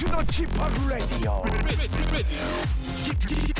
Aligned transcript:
To 0.00 0.06
the 0.06 0.24
Chip 0.32 0.48
Radio. 0.88 1.44
Chip, 3.04 3.20
Chip, 3.28 3.58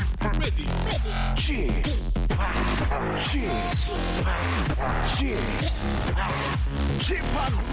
Chip, 6.98 7.24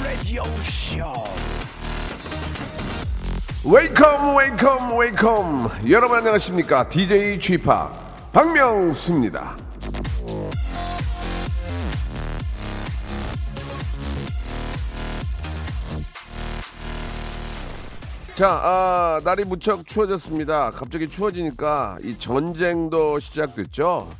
Radio 0.03 0.43
Show. 0.63 1.23
웨이컴 3.63 4.35
웨이컴 4.35 4.97
웨이컴 4.97 5.69
여러분 5.89 6.17
안녕하십니까 6.17 6.89
DJ 6.89 7.39
g 7.39 7.57
파 7.57 7.89
박명수입니다 8.33 9.66
자 18.37 18.49
아, 18.63 19.19
날이 19.23 19.45
무척 19.45 19.87
추워졌습니다 19.87 20.69
갑자기 20.69 21.09
추워지니까 21.09 21.97
이 22.03 22.19
전쟁도 22.19 23.17
시작됐죠 23.17 24.11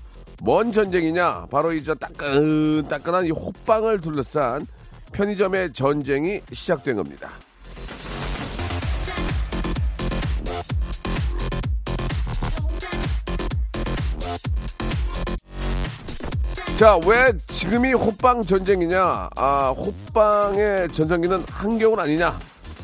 뭔 0.42 0.72
전쟁이냐 0.72 1.46
바로 1.52 1.72
이 1.72 1.84
저 1.84 1.94
따끈 1.94 2.88
따끈한 2.88 3.28
이 3.28 3.30
호빵을 3.30 4.02
둘러싼 4.02 4.66
편의점의 5.12 5.72
전쟁이 5.74 6.42
시작된 6.52 6.96
겁니다 6.96 7.30
자, 16.76 17.00
왜 17.08 17.34
지금이 17.48 17.94
호빵 17.94 18.44
전쟁이냐? 18.44 19.30
아, 19.36 19.70
호빵의 19.76 20.90
전성기는 20.90 21.44
한겨울 21.50 22.00
아니냐? 22.00 22.38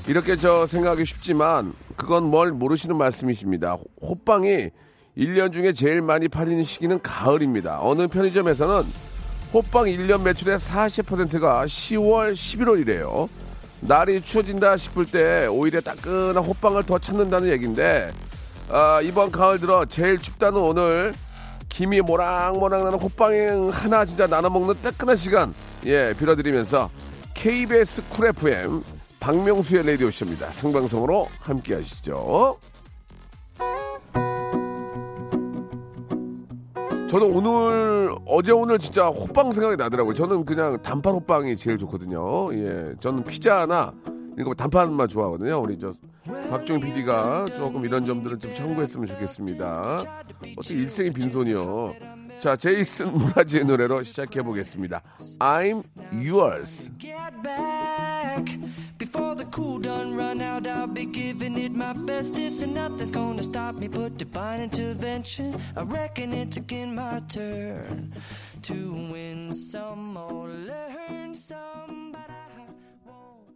이렇게 0.06 0.36
저 0.36 0.68
생각하기 0.68 1.06
쉽지만 1.06 1.74
그건 1.96 2.26
뭘 2.26 2.52
모르시는 2.52 2.98
말씀이십니다. 2.98 3.78
호빵이 4.02 4.70
1년 5.18 5.54
중에 5.54 5.72
제일 5.74 6.02
많이 6.02 6.28
팔리는 6.28 6.64
시기는 6.64 7.02
가을입니다. 7.02 7.80
어느 7.82 8.08
편의점에서는 8.08 8.84
호빵 9.54 9.86
1년 9.86 10.24
매출의 10.24 10.58
40%가 10.58 11.66
10월, 11.66 12.34
11월이래요. 12.34 13.30
날이 13.80 14.22
추워진다 14.22 14.78
싶을 14.78 15.06
때 15.06 15.46
오히려 15.48 15.80
따끈한 15.82 16.38
호빵을 16.38 16.84
더 16.84 16.98
찾는다는 16.98 17.50
얘기인데 17.50 18.12
아, 18.70 19.02
이번 19.02 19.32
가을 19.32 19.60
들어 19.60 19.86
제일 19.86 20.18
춥다는 20.18 20.60
오늘 20.60 21.14
김이 21.70 22.02
모락모락 22.02 22.84
나는 22.84 22.98
호빵 22.98 23.72
하나 23.72 24.06
진짜 24.06 24.28
나눠 24.28 24.50
먹는 24.50 24.76
따끈한 24.82 25.16
시간 25.16 25.54
예 25.86 26.14
빌어드리면서 26.18 26.90
KBS 27.34 28.04
Cool 28.10 28.28
FM 28.28 28.84
박명수의 29.24 29.86
라디오 29.86 30.12
쇼입니다. 30.12 30.52
생방송으로 30.52 31.30
함께 31.40 31.76
하시죠. 31.76 32.58
저는 37.08 37.34
오늘 37.34 38.14
어제 38.26 38.52
오늘 38.52 38.78
진짜 38.78 39.08
호빵 39.08 39.54
생각이 39.54 39.78
나더라고요. 39.78 40.14
저는 40.14 40.44
그냥 40.44 40.82
단팥 40.82 41.16
호빵이 41.16 41.56
제일 41.56 41.78
좋거든요. 41.78 42.54
예, 42.54 42.96
저는 43.00 43.24
피자나 43.24 43.94
이거 44.38 44.54
단팥만 44.54 45.08
좋아하거든요. 45.08 45.62
우리 45.62 45.80
저 45.80 45.94
박정 46.50 46.82
PD가 46.82 47.46
조금 47.56 47.86
이런 47.86 48.06
점들을 48.06 48.40
좀 48.40 48.54
참고했으면 48.54 49.08
좋겠습니다. 49.08 50.04
어떻게 50.58 50.76
일생이 50.76 51.12
빈손이요. 51.12 51.96
자, 52.44 52.58
제이슨 52.58 53.14
무라지의 53.14 53.64
노래로 53.64 54.04
시작해 54.04 54.42
보겠습니다. 54.42 55.02
I'm 55.40 55.82
yours. 56.12 56.92
get 57.00 57.16
back 57.42 58.60
before 58.98 59.34
the 59.34 59.50
cool 59.56 59.82
done 59.82 60.14
run 60.14 60.42
out 60.42 60.68
i'll 60.68 60.94
be 60.94 61.06
giving 61.10 61.58
it 61.58 61.72
my 61.74 61.94
best 62.06 62.36
this 62.36 62.62
and 62.62 62.76
nothing's 62.78 63.12
gonna 63.12 63.42
stop 63.42 63.78
me 63.80 63.88
but 63.88 64.18
divine 64.18 64.60
intervention 64.62 65.56
i 65.78 65.84
reckon 65.84 66.34
it's 66.34 66.58
again 66.58 66.94
my 66.94 67.22
turn 67.32 68.12
to 68.62 68.92
win 69.10 69.54
some 69.54 70.18
or 70.18 70.50
learn 70.50 71.34
some 71.34 72.12
but 72.12 72.28
i 72.28 72.68
won't 73.08 73.56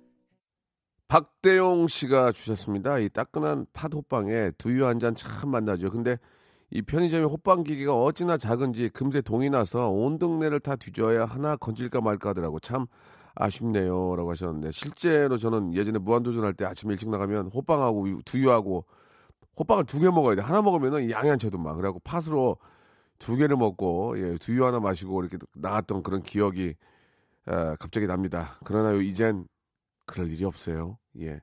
박대용 1.09 1.89
씨가 1.89 2.31
주셨습니다. 2.31 2.99
이 2.99 3.09
따끈한 3.09 3.65
팥 3.73 3.93
호빵에 3.93 4.51
두유 4.57 4.85
한 4.87 4.99
잔 5.01 5.13
참 5.13 5.49
만나죠. 5.51 5.91
근데 5.91 6.15
이 6.69 6.81
편의점의 6.81 7.27
호빵 7.29 7.63
기계가 7.63 7.95
어찌나 7.95 8.37
작은지 8.37 8.89
금세 8.89 9.21
동이 9.21 9.49
나서 9.49 9.89
온 9.89 10.19
동네를 10.19 10.59
다 10.59 10.75
뒤져야 10.75 11.25
하나 11.25 11.55
건질까 11.55 12.01
말까 12.01 12.29
하더라고. 12.31 12.59
참 12.59 12.87
아쉽네요. 13.35 14.15
라고 14.15 14.31
하셨는데 14.31 14.71
실제로 14.71 15.37
저는 15.37 15.73
예전에 15.73 15.99
무한도전 15.99 16.43
할 16.43 16.53
때 16.53 16.65
아침 16.65 16.91
일찍 16.91 17.09
나가면 17.09 17.47
호빵하고 17.53 18.21
두유하고 18.25 18.85
호빵을 19.59 19.85
두 19.85 19.99
개 19.99 20.07
먹어야 20.09 20.35
돼. 20.35 20.41
하나 20.41 20.61
먹으면은 20.61 21.09
차도 21.39 21.57
막. 21.57 21.75
그래갖고 21.75 21.99
팥으로 22.03 22.57
두 23.19 23.35
개를 23.37 23.57
먹고 23.57 24.15
예, 24.19 24.35
두유 24.35 24.65
하나 24.65 24.79
마시고 24.79 25.21
이렇게 25.23 25.37
나갔던 25.55 26.03
그런 26.03 26.21
기억이 26.23 26.75
에, 27.47 27.75
갑자기 27.79 28.07
납니다. 28.07 28.57
그러나 28.65 28.91
요 28.93 29.01
이젠 29.01 29.47
그럴 30.05 30.31
일이 30.31 30.43
없어요. 30.45 30.97
예. 31.21 31.41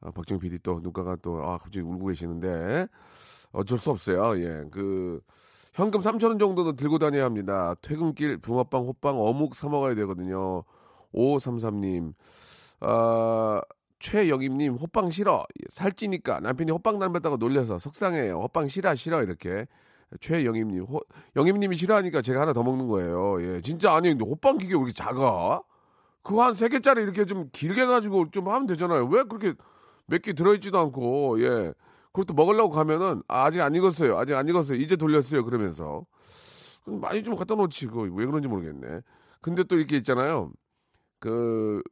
아, 0.00 0.10
박정 0.10 0.38
PD 0.38 0.58
또 0.60 0.80
누가가 0.82 1.16
또 1.16 1.42
아, 1.42 1.58
갑자기 1.58 1.80
울고 1.80 2.06
계시는데 2.08 2.86
어쩔 3.56 3.78
수 3.78 3.90
없어요. 3.90 4.38
예. 4.42 4.64
그 4.70 5.20
현금 5.74 6.00
3천 6.00 6.28
원 6.28 6.38
정도는 6.38 6.76
들고 6.76 6.98
다녀야 6.98 7.24
합니다. 7.24 7.74
퇴근길 7.82 8.38
붕어빵, 8.38 8.84
호빵, 8.84 9.18
어묵 9.20 9.54
사 9.54 9.68
먹어야 9.68 9.94
되거든요. 9.96 10.64
5533님. 11.14 12.14
아, 12.80 13.60
최영임님 13.98 14.74
호빵 14.74 15.10
싫어. 15.10 15.44
살찌니까 15.70 16.40
남편이 16.40 16.70
호빵 16.72 16.98
닮았다고 16.98 17.36
놀려서 17.38 17.78
속상해요. 17.78 18.40
호빵 18.40 18.68
싫어 18.68 18.94
싫어 18.94 19.22
이렇게. 19.22 19.66
최영임님, 20.20 20.84
호, 20.84 21.00
영임님이 21.34 21.76
싫어하니까 21.76 22.22
제가 22.22 22.42
하나 22.42 22.52
더 22.52 22.62
먹는 22.62 22.86
거예요. 22.88 23.42
예, 23.42 23.60
진짜 23.60 23.94
아니 23.94 24.08
근데 24.10 24.24
호빵 24.24 24.58
기계 24.58 24.74
왜 24.74 24.78
이렇게 24.80 24.92
작아? 24.92 25.62
그거 26.22 26.42
한 26.44 26.54
세 26.54 26.68
개짜리 26.68 27.02
이렇게 27.02 27.24
좀 27.24 27.48
길게 27.52 27.86
가지고 27.86 28.30
좀 28.30 28.48
하면 28.48 28.66
되잖아요. 28.66 29.06
왜 29.06 29.24
그렇게 29.24 29.54
몇 30.06 30.22
개 30.22 30.32
들어있지도 30.32 30.78
않고, 30.78 31.42
예. 31.42 31.74
그것도 32.16 32.32
먹으려고 32.32 32.70
가면은, 32.70 33.22
아, 33.28 33.44
아직 33.44 33.60
안 33.60 33.74
익었어요. 33.74 34.16
아직 34.16 34.34
안 34.34 34.48
익었어요. 34.48 34.78
이제 34.78 34.96
돌렸어요. 34.96 35.44
그러면서. 35.44 36.06
많이 36.86 37.22
좀 37.22 37.36
갖다 37.36 37.54
놓지. 37.54 37.88
그거 37.88 38.02
왜 38.02 38.24
그런지 38.24 38.48
모르겠네. 38.48 39.02
근데 39.42 39.64
또 39.64 39.76
이렇게 39.76 39.98
있잖아요. 39.98 40.50
그, 41.20 41.82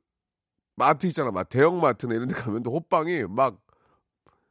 마트 0.77 1.07
있잖아. 1.09 1.31
막 1.31 1.47
대형 1.51 1.79
마트나 1.79 2.15
이런 2.15 2.29
데 2.29 2.35
가면 2.35 2.63
또 2.63 2.73
호빵이 2.73 3.25
막, 3.29 3.59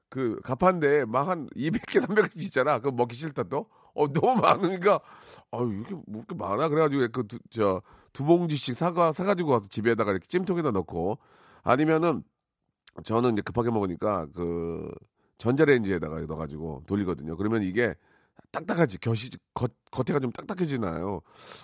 그, 0.10 0.40
가판대 0.44 1.06
막한 1.06 1.50
200개, 1.56 2.06
300개 2.06 2.40
있잖아. 2.44 2.78
그거 2.78 2.92
먹기 2.92 3.16
싫다 3.16 3.44
또. 3.44 3.68
어, 3.96 4.08
너무 4.14 4.42
많으니까, 4.42 5.00
아유, 5.52 5.74
이렇게, 5.74 5.96
뭐 6.06 6.24
이렇게 6.28 6.36
많아. 6.36 6.70
그래가지고 6.70 7.08
그, 7.12 7.28
두, 7.28 7.40
저, 7.50 7.82
두 8.12 8.26
봉지씩 8.26 8.76
사가, 8.76 9.12
사가지고 9.12 9.50
와서 9.50 9.66
집에다가 9.70 10.12
이렇게 10.12 10.28
찜통에다 10.28 10.70
넣고, 10.70 11.18
아니면은, 11.64 12.24
저는 13.04 13.34
이제 13.34 13.42
급하게 13.42 13.72
먹으니까, 13.72 14.28
그, 14.36 14.88
전자레인지에다가 15.44 16.22
넣어가지고 16.22 16.84
돌리거든요. 16.88 17.36
그러면 17.36 17.64
이게 17.64 17.94
딱딱하지, 18.52 19.00
겉이, 19.00 19.30
겉, 19.54 19.74
겉에가 19.92 20.22
좀 20.22 20.32
딱딱해지나요? 20.32 21.20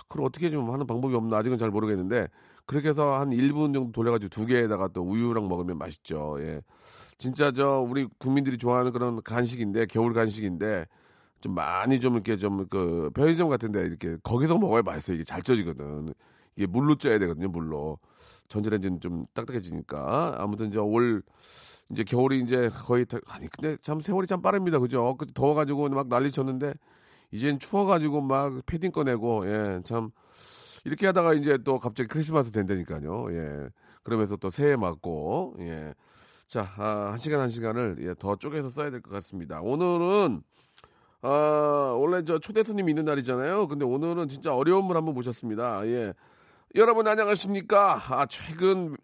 그걸 0.09 0.25
어떻게 0.25 0.49
좀 0.51 0.69
하는 0.69 0.85
방법이 0.85 1.15
없나 1.15 1.37
아직은 1.37 1.57
잘 1.57 1.69
모르겠는데, 1.69 2.27
그렇게 2.65 2.89
해서 2.89 3.17
한 3.17 3.29
1분 3.29 3.73
정도 3.73 3.91
돌려가지고 3.93 4.29
두 4.29 4.45
개에다가 4.45 4.89
또 4.89 5.01
우유랑 5.01 5.47
먹으면 5.47 5.77
맛있죠. 5.77 6.35
예. 6.41 6.61
진짜 7.17 7.51
저, 7.51 7.79
우리 7.79 8.05
국민들이 8.17 8.57
좋아하는 8.57 8.91
그런 8.91 9.21
간식인데, 9.23 9.85
겨울 9.85 10.13
간식인데, 10.13 10.85
좀 11.39 11.55
많이 11.55 12.01
좀 12.01 12.15
이렇게 12.15 12.35
좀 12.35 12.67
그 12.69 13.09
편의점 13.15 13.47
같은데 13.47 13.85
이렇게 13.85 14.17
거기서 14.23 14.57
먹어야 14.57 14.81
맛있어요. 14.81 15.15
이게 15.15 15.23
잘 15.23 15.41
쪄지거든. 15.41 16.13
이게 16.57 16.67
물로 16.67 16.95
쪄야 16.95 17.17
되거든요. 17.19 17.47
물로. 17.47 17.97
전자레인지는 18.49 18.99
좀 18.99 19.25
딱딱해지니까. 19.33 20.35
아무튼 20.37 20.67
이제 20.67 20.79
올 20.79 21.23
이제 21.91 22.03
겨울이 22.03 22.39
이제 22.41 22.69
거의 22.69 23.05
다, 23.05 23.17
아니 23.29 23.47
근데 23.49 23.77
참 23.81 23.99
세월이 23.99 24.27
참 24.27 24.41
빠릅니다. 24.41 24.79
그죠? 24.79 25.15
그 25.17 25.25
더워가지고 25.33 25.89
막 25.89 26.07
난리 26.07 26.31
쳤는데 26.31 26.73
이젠 27.31 27.59
추워가지고 27.59 28.21
막 28.21 28.65
패딩 28.65 28.91
꺼내고 28.91 29.47
예 29.49 29.81
참 29.83 30.11
이렇게 30.85 31.07
하다가 31.07 31.33
이제 31.33 31.57
또 31.63 31.79
갑자기 31.79 32.07
크리스마스 32.07 32.51
된다니까요. 32.51 33.27
예 33.33 33.69
그러면서 34.03 34.35
또 34.37 34.49
새해 34.49 34.75
맞고 34.75 35.55
예. 35.59 35.93
자, 36.47 36.67
아, 36.77 37.09
한 37.11 37.17
시간 37.19 37.41
한 37.41 37.49
시간을 37.49 37.97
예, 38.01 38.15
더 38.17 38.35
쪼개서 38.35 38.69
써야 38.71 38.89
될 38.89 39.01
것 39.01 39.11
같습니다. 39.11 39.61
오늘은 39.61 40.41
아, 41.21 41.95
원래 41.99 42.23
저 42.23 42.39
초대 42.39 42.63
손님 42.63 42.89
있는 42.89 43.05
날이잖아요. 43.05 43.67
근데 43.67 43.85
오늘은 43.85 44.29
진짜 44.29 44.55
어려운 44.55 44.87
분 44.87 44.95
한번 44.97 45.13
모셨습니다. 45.15 45.85
예. 45.87 46.13
여러분 46.75 47.07
안녕하십니까? 47.07 47.99
아, 48.09 48.25
최근 48.27 48.95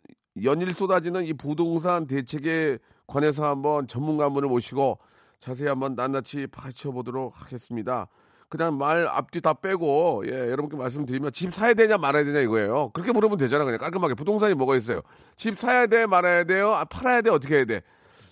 연일 0.44 0.74
쏟아지는 0.74 1.26
이 1.26 1.34
부동산 1.34 2.08
대책에 2.08 2.80
관해서 3.08 3.50
한번 3.50 3.88
전문가 3.88 4.26
한 4.26 4.34
분을 4.34 4.50
모시고 4.50 5.00
자세히 5.40 5.68
한번 5.68 5.96
낱낱이 5.96 6.48
파헤쳐 6.48 6.92
보도록 6.92 7.34
하겠습니다. 7.36 8.08
그냥 8.50 8.78
말 8.78 9.08
앞뒤 9.08 9.42
다 9.42 9.54
빼고 9.54 10.24
예, 10.28 10.32
여러분께 10.32 10.78
말씀드리면 10.78 11.34
집 11.34 11.54
사야 11.54 11.74
되냐 11.74 11.98
말아야 11.98 12.24
되냐 12.24 12.40
이거예요. 12.40 12.92
그렇게 12.94 13.12
물으면 13.12 13.38
되잖아. 13.38 13.66
그냥 13.66 13.80
깔끔하게 13.80 14.14
부동산이 14.14 14.54
뭐가 14.54 14.76
있어요. 14.76 15.02
집 15.36 15.58
사야 15.60 15.88
돼 15.88 16.06
말아야 16.06 16.44
돼요. 16.44 16.74
아, 16.74 16.86
팔아야 16.86 17.22
돼 17.22 17.30
어떻게 17.30 17.56
해야 17.56 17.66
돼. 17.66 17.82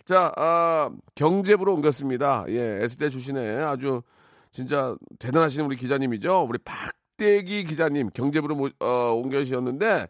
자, 0.05 0.31
아, 0.35 0.89
경제부로 1.15 1.73
옮겼습니다. 1.73 2.45
예, 2.50 2.79
S대 2.83 3.09
출신의 3.09 3.63
아주 3.63 4.01
진짜 4.51 4.95
대단하신 5.17 5.65
우리 5.65 5.75
기자님이죠. 5.75 6.45
우리 6.47 6.59
박대기 6.59 7.63
기자님 7.65 8.09
경제부로 8.13 8.55
모, 8.55 8.69
어, 8.79 9.13
옮겨주셨는데 9.13 10.07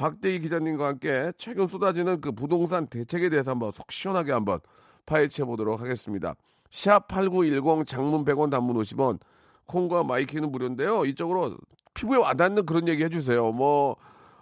박대기 0.00 0.40
기자님과 0.40 0.86
함께 0.86 1.30
최근 1.36 1.68
쏟아지는 1.68 2.22
그 2.22 2.32
부동산 2.32 2.86
대책에 2.86 3.28
대해서 3.28 3.50
한번 3.50 3.70
속 3.70 3.92
시원하게 3.92 4.32
한번 4.32 4.60
파헤쳐 5.04 5.44
보도록 5.44 5.78
하겠습니다. 5.78 6.34
샵 6.70 7.06
8910 7.06 7.86
장문 7.86 8.24
100원 8.24 8.50
단문 8.50 8.76
50원 8.76 9.18
콩과 9.66 10.04
my 10.04 10.17
K는 10.17 10.50
무료인데요. 10.50 11.04
이쪽으로 11.04 11.58
피부에 11.92 12.16
와닿는 12.16 12.64
그런 12.64 12.88
얘기 12.88 13.04
해주세요. 13.04 13.52
뭐, 13.52 13.96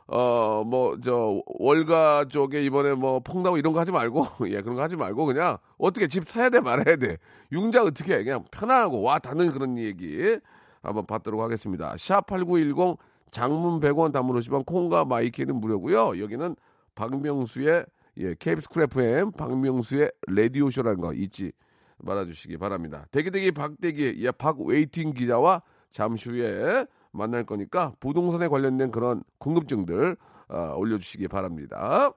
어, 0.06 0.62
뭐, 0.64 0.96
저, 1.02 1.42
월가 1.46 2.26
쪽에 2.28 2.62
이번에 2.62 2.94
뭐, 2.94 3.18
펑나고 3.18 3.58
이런 3.58 3.72
거 3.72 3.80
하지 3.80 3.90
말고, 3.90 4.26
예, 4.50 4.62
그런 4.62 4.76
거 4.76 4.82
하지 4.82 4.94
말고, 4.94 5.26
그냥, 5.26 5.58
어떻게 5.76 6.06
집 6.06 6.28
사야 6.28 6.50
돼, 6.50 6.60
말아야 6.60 6.96
돼. 6.96 7.18
융자 7.50 7.82
어떻게 7.82 8.14
해. 8.14 8.22
그냥 8.22 8.44
편하고 8.52 9.02
와 9.02 9.18
닿는 9.18 9.50
그런 9.50 9.76
얘기 9.76 10.38
한번 10.82 11.04
받도록 11.04 11.40
하겠습니다. 11.40 11.94
샵8910 11.96 12.96
장문 13.30 13.80
100원 13.80 14.12
단문 14.12 14.38
50원 14.38 14.66
콩과 14.66 15.04
my 15.04 15.19
K는 15.19 15.56
무료고요 15.60 16.20
여기는 16.20 16.56
박명수의, 16.94 17.86
예, 18.18 18.34
KBS 18.34 18.68
Cool 18.68 18.82
FM 18.84 19.32
박명수의 19.32 20.10
라디오쇼라는 20.26 21.00
거 21.00 21.12
잊지 21.14 21.52
말아주시기 21.98 22.56
바랍니다. 22.58 23.06
대기대기 23.10 23.52
박대기, 23.52 24.14
예, 24.18 24.30
박waiting 24.32 25.12
기자와 25.14 25.62
잠시 25.90 26.30
후에 26.30 26.86
만날 27.12 27.44
거니까 27.44 27.92
부동산에 28.00 28.48
관련된 28.48 28.90
그런 28.90 29.22
궁금증들 29.38 30.16
어, 30.48 30.74
올려주시기 30.76 31.28
바랍니다. 31.28 32.12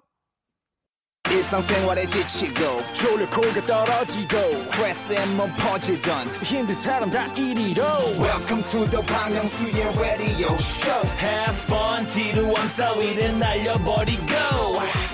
일상생활에 1.29 2.05
지치고, 2.07 2.81
졸려 2.93 3.29
코가 3.29 3.65
떨어지고, 3.65 4.61
스트레스에 4.61 5.25
몸 5.37 5.49
퍼지던, 5.55 6.27
힘든 6.43 6.75
사람 6.75 7.09
다 7.09 7.25
이리로. 7.35 7.83
welcome 8.19 8.63
to 8.69 8.85
the 8.89 9.05
Bang 9.05 9.33
Myung-soo's 9.33 9.99
radio 9.99 10.53
show 10.55 11.07
Have 11.19 11.57
fun 11.63 12.05
지루함 12.05 12.73
따위를 12.75 13.39
날려버리고 13.39 14.23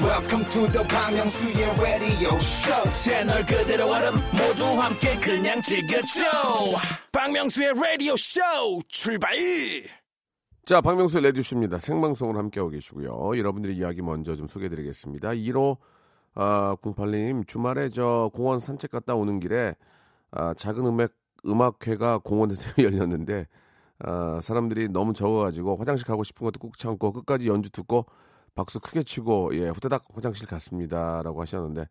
welcome 0.02 0.46
to 0.50 0.68
the 0.72 0.88
Bang 0.88 1.14
Myung-soo's 1.18 1.80
radio 1.80 2.36
show 2.38 2.92
채널 2.94 3.46
그대로 3.46 3.92
얼음 3.92 4.16
모두 4.32 4.66
함께 4.82 5.16
그냥 5.20 5.62
즐겨줘 5.62 6.24
박명수의 7.12 7.74
쇼 8.18 8.42
출발 8.88 9.36
자, 10.66 10.82
박명수 10.82 11.22
레디쇼입니다. 11.22 11.80
생방송으로 11.80 12.40
함께하고 12.40 12.72
계시고요. 12.72 13.38
여러분들의 13.38 13.78
이야기 13.78 14.02
먼저 14.02 14.36
좀 14.36 14.48
소개해드리겠습니다. 14.48 15.30
1호 15.30 15.78
아, 16.40 16.76
08님 16.82 17.48
주말에 17.48 17.90
저 17.90 18.30
공원 18.34 18.60
산책 18.60 18.92
갔다 18.92 19.16
오는 19.16 19.40
길에 19.40 19.76
아, 20.32 20.54
작은 20.54 20.86
음악 20.86 21.12
음악회가 21.46 22.20
공원에서 22.20 22.72
열렸는데 22.84 23.48
아, 24.00 24.40
사람들이 24.42 24.90
너무 24.90 25.14
적어가지고 25.14 25.76
화장실 25.78 26.06
가고 26.06 26.24
싶은 26.24 26.46
것도 26.46 26.60
꾹 26.60 26.78
참고 26.78 27.12
끝까지 27.14 27.48
연주 27.48 27.72
듣고 27.72 28.06
박수 28.56 28.80
크게 28.80 29.04
치고 29.04 29.56
예 29.56 29.70
후다닥 29.70 30.06
화장실 30.14 30.48
갔습니다라고 30.48 31.42
하셨는데 31.42 31.82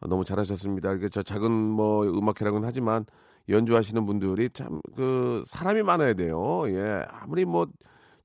아, 0.00 0.06
너무 0.08 0.24
잘하셨습니다. 0.24 0.92
이게 0.94 1.08
저 1.08 1.22
작은 1.22 1.50
뭐 1.52 2.04
음악회라고는 2.06 2.66
하지만 2.68 3.06
연주하시는 3.48 4.06
분들이 4.06 4.50
참 4.50 4.80
그 4.96 5.42
사람이 5.46 5.82
많아야 5.82 6.14
돼요. 6.14 6.64
예 6.68 7.04
아무리 7.10 7.44
뭐 7.44 7.66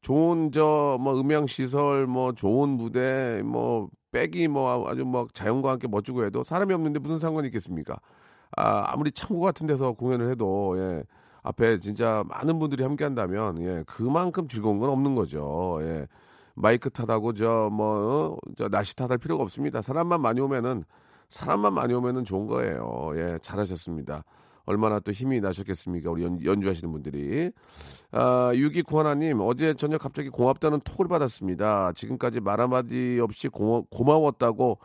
좋은 0.02 0.52
저 0.52 0.98
뭐 1.00 1.20
음향 1.20 1.48
시설 1.48 2.08
뭐 2.08 2.34
좋은 2.34 2.70
무대 2.70 3.42
뭐 3.46 3.90
백이 4.12 4.48
뭐 4.48 4.88
아주 4.90 5.06
뭐 5.06 5.28
자연과 5.34 5.72
함께 5.72 5.88
멋지고 5.88 6.26
해도 6.26 6.44
사람이 6.44 6.74
없는데 6.74 7.00
무슨 7.00 7.20
상관이 7.20 7.48
있겠습니까? 7.48 8.00
아 8.58 8.92
아무리 8.92 9.12
창고 9.12 9.42
같은 9.42 9.68
데서 9.68 9.94
공연을 9.94 10.30
해도 10.30 10.76
예 10.78 11.04
앞에 11.44 11.80
진짜 11.80 12.24
많은 12.28 12.60
분들이 12.60 12.84
함께 12.84 13.04
한다면 13.04 13.62
예 13.62 13.84
그만큼 13.88 14.48
즐거운 14.48 14.80
건 14.80 14.90
없는 14.90 15.16
거죠. 15.16 15.80
예 15.82 16.08
마이크 16.54 16.90
탓하고 16.90 17.34
저뭐저 17.34 18.70
날씨 18.70 18.96
탓할 18.96 19.18
필요가 19.18 19.44
없습니다. 19.44 19.82
사람만 19.82 20.22
많이 20.22 20.42
오면은 20.42 20.84
사람만 21.30 21.74
많이 21.74 21.94
오면은 21.94 22.26
좋은 22.26 22.48
거예요. 22.48 23.12
예 23.16 23.38
잘하셨습니다. 23.42 24.24
얼마나 24.66 25.00
또 25.00 25.12
힘이 25.12 25.40
나셨겠습니까? 25.40 26.12
우리 26.12 26.24
연, 26.24 26.44
연주하시는 26.44 26.92
분들이. 26.92 27.52
아, 28.12 28.52
6291님, 28.54 29.40
어제 29.48 29.74
저녁 29.74 30.02
갑자기 30.02 30.30
고맙다는 30.30 30.82
톡을 30.82 31.08
받았습니다. 31.08 31.94
지금까지 31.94 32.40
말 32.42 32.60
한마디 32.60 33.20
없이 33.22 33.48
고, 33.48 33.86
고마웠다고 33.90 34.80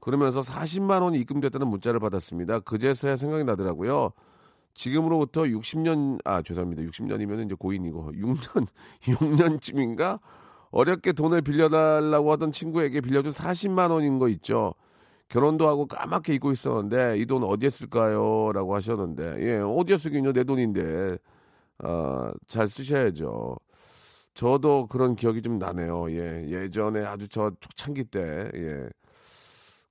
그러면서 0.00 0.40
40만 0.40 1.02
원이 1.02 1.18
입금됐다는 1.20 1.68
문자를 1.68 2.00
받았습니다. 2.00 2.60
그제서야 2.60 3.16
생각이 3.16 3.44
나더라고요. 3.44 4.12
지금으로부터 4.72 5.42
60년, 5.42 6.20
아, 6.24 6.42
죄송합니다. 6.42 6.82
60년이면 6.82 7.44
이제 7.44 7.54
고인이고, 7.58 8.12
6년, 8.12 8.66
6년쯤인가? 9.02 10.20
어렵게 10.70 11.12
돈을 11.12 11.42
빌려달라고 11.42 12.32
하던 12.32 12.52
친구에게 12.52 13.00
빌려준 13.00 13.32
40만 13.32 13.90
원인 13.90 14.18
거 14.18 14.28
있죠. 14.28 14.74
결혼도 15.30 15.68
하고 15.68 15.86
까맣게 15.86 16.34
잊고 16.34 16.52
있었는데 16.52 17.18
이 17.18 17.26
돈 17.26 17.44
어디에 17.44 17.70
쓸까요? 17.70 18.52
라고 18.52 18.74
하셨는데 18.76 19.36
예 19.40 19.58
어디에 19.60 19.98
쓰긴요 19.98 20.32
내 20.34 20.44
돈인데 20.44 21.18
아, 21.80 22.32
잘 22.48 22.68
쓰셔야죠. 22.68 23.56
저도 24.34 24.86
그런 24.88 25.16
기억이 25.16 25.42
좀 25.42 25.58
나네요. 25.58 26.10
예 26.12 26.48
예전에 26.50 27.04
아주 27.06 27.28
저 27.28 27.52
초창기 27.60 28.04
때 28.06 28.50
예. 28.54 28.88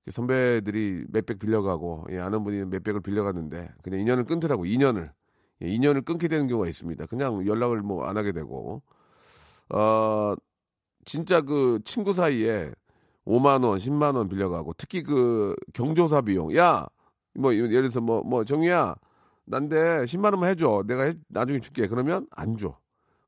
선배들이 0.10 1.06
몇백 1.10 1.40
빌려가고 1.40 2.08
예, 2.12 2.20
아는 2.20 2.44
분이 2.44 2.66
몇백을 2.66 3.02
빌려갔는데 3.02 3.70
그냥 3.84 4.00
인연을 4.02 4.26
끊더라고 4.26 4.66
인연을 4.66 5.12
예, 5.64 5.68
인연을 5.68 6.02
끊게 6.04 6.28
되는 6.28 6.48
경우가 6.48 6.68
있습니다. 6.70 7.06
그냥 7.08 7.46
연락을 7.48 7.82
뭐 7.84 8.06
안 8.06 8.18
하게 8.18 8.32
되고 8.32 8.82
어 9.70 10.36
진짜 11.06 11.42
그 11.42 11.80
친구 11.86 12.14
사이에 12.14 12.72
5만 13.25 13.63
원, 13.63 13.77
10만 13.80 14.16
원 14.16 14.27
빌려가고 14.30 14.74
특히 14.77 15.04
그 15.04 15.56
경조사 15.74 16.21
비용. 16.21 16.56
야, 16.56 16.88
뭐 17.36 17.54
예를 17.54 17.69
들어서 17.69 18.01
뭐뭐 18.01 18.44
정희야, 18.45 18.95
난데 19.45 20.06
10만 20.06 20.31
원만 20.33 20.49
해줘. 20.49 20.83
내가 20.88 21.04
해- 21.04 21.14
나중에 21.28 21.59
줄게. 21.59 21.88
그러면 21.88 22.28
안 22.31 22.57
줘. 22.57 22.78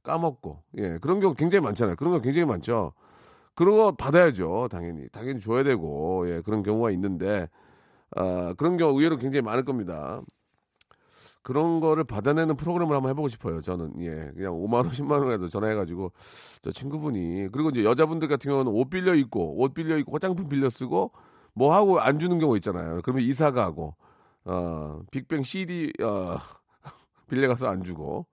까먹고. 0.04 0.64
예, 0.78 0.98
그런 1.00 1.20
경우 1.20 1.36
굉장히 1.36 1.64
많잖아요. 1.66 1.96
그런 1.96 2.14
거 2.14 2.20
굉장히 2.22 2.46
많죠. 2.46 2.94
그런 3.54 3.76
거 3.76 3.92
받아야죠. 3.92 4.68
당연히. 4.72 5.08
당연히 5.10 5.40
줘야 5.40 5.64
되고. 5.64 6.28
예, 6.30 6.42
그런 6.42 6.64
경우가 6.64 6.90
있는데 6.92 7.48
아, 8.16 8.54
그런 8.58 8.78
경우 8.78 8.98
의외로 8.98 9.18
굉장히 9.18 9.42
많을 9.44 9.64
겁니다. 9.64 10.22
그런 11.44 11.80
거를 11.80 12.04
받아내는 12.04 12.56
프로그램을 12.56 12.96
한번 12.96 13.10
해보고 13.12 13.28
싶어요. 13.30 13.62
저는 13.62 13.94
예, 14.02 14.32
그냥 14.36 14.54
5만 14.54 14.74
원, 14.76 14.90
10만 14.92 15.12
원이라도 15.20 15.50
전화해가지고 15.50 16.12
저 16.62 16.72
친구분이 16.72 17.50
그리고 17.52 17.70
이제 17.70 17.84
여자분들 17.84 18.28
같은 18.28 18.50
경우는 18.52 18.72
옷 18.72 18.90
빌려 18.90 19.16
입고 19.16 19.60
옷 19.62 19.74
빌려 19.74 19.98
입고 19.98 20.14
화장품 20.14 20.50
빌려 20.50 20.70
쓰고 20.70 21.12
뭐 21.54 21.74
하고 21.76 22.00
안 22.00 22.20
주는 22.20 22.38
경우 22.40 22.56
있잖아요. 22.58 23.02
그러면 23.04 23.24
이사 23.24 23.52
가고 23.52 23.96
어 24.46 25.02
빅뱅 25.12 25.44
CD 25.44 25.92
어 26.02 26.38
빌려 27.30 27.48
가서 27.48 27.68
안 27.68 27.84
주고 27.84 28.28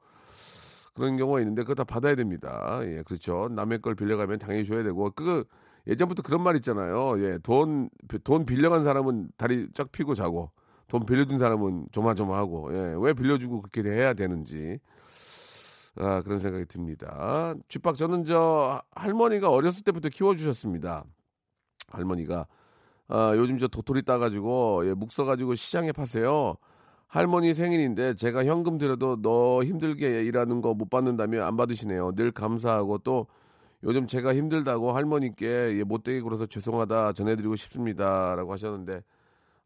그런 0.94 1.16
경우가 1.16 1.40
있는데 1.40 1.62
그거 1.62 1.74
다 1.74 1.84
받아야 1.84 2.14
됩니다. 2.14 2.80
예, 2.82 3.02
그렇죠. 3.06 3.48
남의 3.50 3.80
걸 3.80 3.94
빌려가면 3.94 4.38
당연히 4.38 4.64
줘야 4.64 4.82
되고 4.82 5.10
그 5.14 5.44
예전부터 5.86 6.22
그런 6.22 6.42
말 6.42 6.56
있잖아요. 6.56 7.20
예, 7.22 7.38
돈 7.38 7.88
돈 8.24 8.44
빌려간 8.46 8.84
사람은 8.84 9.30
다리 9.36 9.68
쫙 9.74 9.90
피고 9.92 10.14
자고 10.14 10.50
돈 10.88 11.04
빌려준 11.06 11.38
사람은 11.38 11.86
조마조마하고 11.92 12.74
예, 12.74 12.94
왜 12.98 13.12
빌려주고 13.12 13.62
그렇게 13.62 13.88
해야 13.88 14.14
되는지 14.14 14.78
아, 15.96 16.22
그런 16.22 16.38
생각이 16.38 16.64
듭니다. 16.66 17.54
쥐박 17.68 17.96
저는 17.96 18.24
저 18.24 18.80
할머니가 18.92 19.50
어렸을 19.50 19.84
때부터 19.84 20.08
키워주셨습니다. 20.08 21.04
할머니가 21.88 22.46
아, 23.08 23.32
요즘 23.36 23.58
저 23.58 23.68
도토리 23.68 24.02
따가지고 24.02 24.86
예, 24.88 24.94
묵 24.94 25.12
써가지고 25.12 25.54
시장에 25.54 25.92
파세요. 25.92 26.56
할머니 27.06 27.54
생일인데 27.54 28.14
제가 28.14 28.44
현금 28.44 28.76
드려도 28.76 29.22
너 29.22 29.62
힘들게 29.64 30.24
일하는 30.24 30.60
거 30.60 30.74
못 30.74 30.90
받는다며 30.90 31.42
안 31.44 31.56
받으시네요. 31.56 32.12
늘 32.12 32.30
감사하고 32.32 32.98
또 32.98 33.26
요즘 33.82 34.06
제가 34.06 34.34
힘들다고 34.34 34.92
할머니께 34.92 35.76
예, 35.78 35.84
못되게 35.84 36.20
굴어서 36.20 36.46
죄송하다 36.46 37.12
전해드리고 37.14 37.56
싶습니다라고 37.56 38.52
하셨는데 38.52 39.02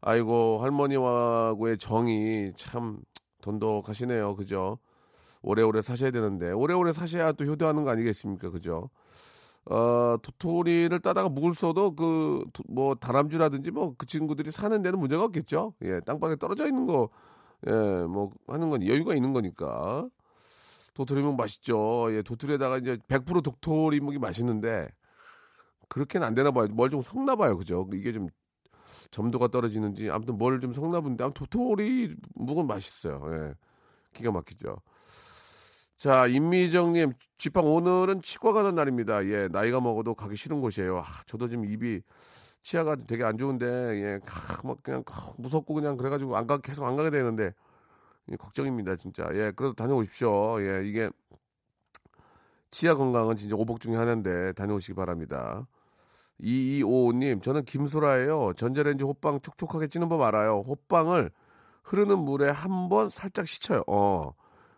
아이고 0.05 0.59
할머니와의 0.61 1.77
정이 1.79 2.53
참 2.57 2.99
돈독하시네요. 3.41 4.35
그죠? 4.35 4.79
오래오래 5.43 5.81
사셔야 5.81 6.11
되는데 6.11 6.51
오래오래 6.51 6.93
사셔야 6.93 7.31
또 7.33 7.45
효도하는 7.45 7.83
거 7.85 7.91
아니겠습니까? 7.91 8.49
그죠? 8.51 8.89
어, 9.65 10.17
도토리를 10.21 10.97
따다가 11.01 11.29
묵을 11.29 11.55
써도 11.55 11.95
그 11.95 12.43
뭐 12.69 12.95
다람쥐라든지 12.95 13.71
뭐 13.71 13.95
그 13.97 14.05
친구들이 14.05 14.51
사는 14.51 14.81
데는 14.81 14.99
문제가 14.99 15.23
없겠죠. 15.25 15.73
예, 15.83 16.01
땅방에 16.01 16.35
떨어져 16.37 16.67
있는 16.67 16.85
거 16.87 17.09
예, 17.67 17.71
뭐 17.71 18.29
하는 18.47 18.69
건 18.69 18.85
여유가 18.87 19.15
있는 19.15 19.33
거니까. 19.33 20.07
도토리묵 20.95 21.35
맛있죠. 21.37 22.07
예, 22.15 22.21
도토리에다가 22.23 22.77
이제 22.79 22.97
100% 23.07 23.43
도토리묵이 23.43 24.19
맛있는데 24.19 24.89
그렇게는 25.89 26.25
안 26.27 26.33
되나 26.35 26.51
봐요. 26.51 26.67
뭘 26.71 26.89
좀 26.89 27.01
섞나 27.01 27.35
봐요. 27.35 27.57
그죠? 27.57 27.87
이게 27.93 28.11
좀 28.13 28.27
점도가 29.11 29.47
떨어지는지 29.47 30.09
아무튼 30.09 30.37
뭘좀 30.37 30.73
섞나 30.73 31.01
본데 31.01 31.23
아무튼 31.23 31.45
도토리 31.45 32.15
묵은 32.35 32.67
맛있어요. 32.67 33.21
예. 33.33 33.53
기가 34.13 34.31
막히죠. 34.31 34.77
자, 35.97 36.27
임미정님, 36.27 37.13
지팡 37.37 37.65
오늘은 37.65 38.21
치과 38.21 38.51
가는 38.51 38.75
날입니다. 38.75 39.25
예, 39.25 39.47
나이가 39.47 39.79
먹어도 39.79 40.15
가기 40.15 40.35
싫은 40.35 40.59
곳이에요. 40.59 40.99
아, 40.99 41.03
저도 41.25 41.47
지금 41.47 41.65
입이 41.65 42.01
치아가 42.61 42.95
되게 42.95 43.23
안 43.23 43.37
좋은데, 43.37 43.65
예, 43.65 44.19
아, 44.25 44.67
막 44.67 44.83
그냥 44.83 45.03
아, 45.09 45.31
무섭고 45.37 45.73
그냥 45.73 45.95
그래가지고 45.95 46.35
안 46.35 46.45
가, 46.45 46.57
계속 46.57 46.85
안 46.85 46.95
가게 46.97 47.09
되는데, 47.09 47.53
예, 48.31 48.35
걱정입니다, 48.35 48.97
진짜. 48.97 49.29
예, 49.33 49.51
그래도 49.55 49.73
다녀오십시오. 49.73 50.61
예, 50.61 50.85
이게 50.85 51.09
치아 52.71 52.95
건강은 52.95 53.35
진짜 53.35 53.55
오복 53.55 53.79
중에 53.79 53.95
하나인데 53.95 54.53
다녀오시기 54.53 54.95
바랍니다. 54.95 55.67
2255님, 56.41 57.41
저는 57.41 57.63
김소라예요. 57.65 58.53
전자레인지 58.55 59.03
호빵 59.03 59.41
촉촉하게 59.41 59.87
찌는 59.87 60.09
법 60.09 60.21
알아요. 60.21 60.63
호빵을 60.67 61.31
흐르는 61.83 62.19
물에 62.19 62.49
한 62.49 62.89
번 62.89 63.09
살짝 63.09 63.47
씻어요. 63.47 63.83
어. 63.87 64.33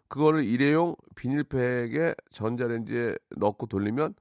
그거를 0.07 0.43
일회용 0.43 0.95
비닐팩에 1.15 2.13
전자레인지에 2.31 3.15
넣고 3.37 3.65
돌리면 3.65 4.13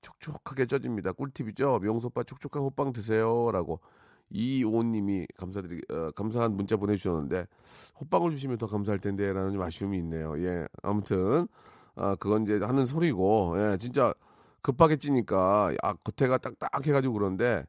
촉촉하게 0.00 0.66
쪄집니다. 0.66 1.12
꿀팁이죠. 1.12 1.78
명소빠 1.80 2.24
촉촉한 2.24 2.62
호빵 2.62 2.92
드세요라고 2.92 3.80
이오님이 4.30 5.26
감사드리 5.36 5.80
어, 5.90 6.10
감사한 6.12 6.52
문자 6.56 6.76
보내주셨는데 6.76 7.46
호빵을 8.00 8.32
주시면 8.32 8.58
더 8.58 8.66
감사할 8.66 8.98
텐데라는 8.98 9.52
좀 9.52 9.62
아쉬움이 9.62 9.96
있네요. 9.98 10.38
예, 10.44 10.66
아무튼 10.82 11.46
아 11.94 12.14
그건 12.16 12.42
이제 12.42 12.58
하는 12.58 12.84
소리고 12.86 13.54
예, 13.58 13.76
진짜 13.78 14.12
급하게 14.68 14.96
찌니까 14.96 15.72
아 15.82 15.94
겉에가 15.94 16.36
딱딱해가지고 16.36 17.14
그런데 17.14 17.64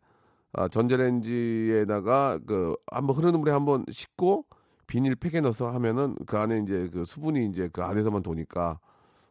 아, 0.52 0.68
전자레인지에다가 0.68 2.40
그 2.46 2.76
한번 2.92 3.16
흐르는 3.16 3.40
물에 3.40 3.54
한번 3.54 3.86
씻고 3.90 4.46
비닐 4.86 5.16
팩에 5.16 5.40
넣어서 5.40 5.72
하면은 5.72 6.16
그 6.26 6.38
안에 6.38 6.60
이제 6.60 6.90
그 6.92 7.06
수분이 7.06 7.46
이제 7.46 7.70
그 7.72 7.84
안에서만 7.84 8.22
도니까 8.22 8.80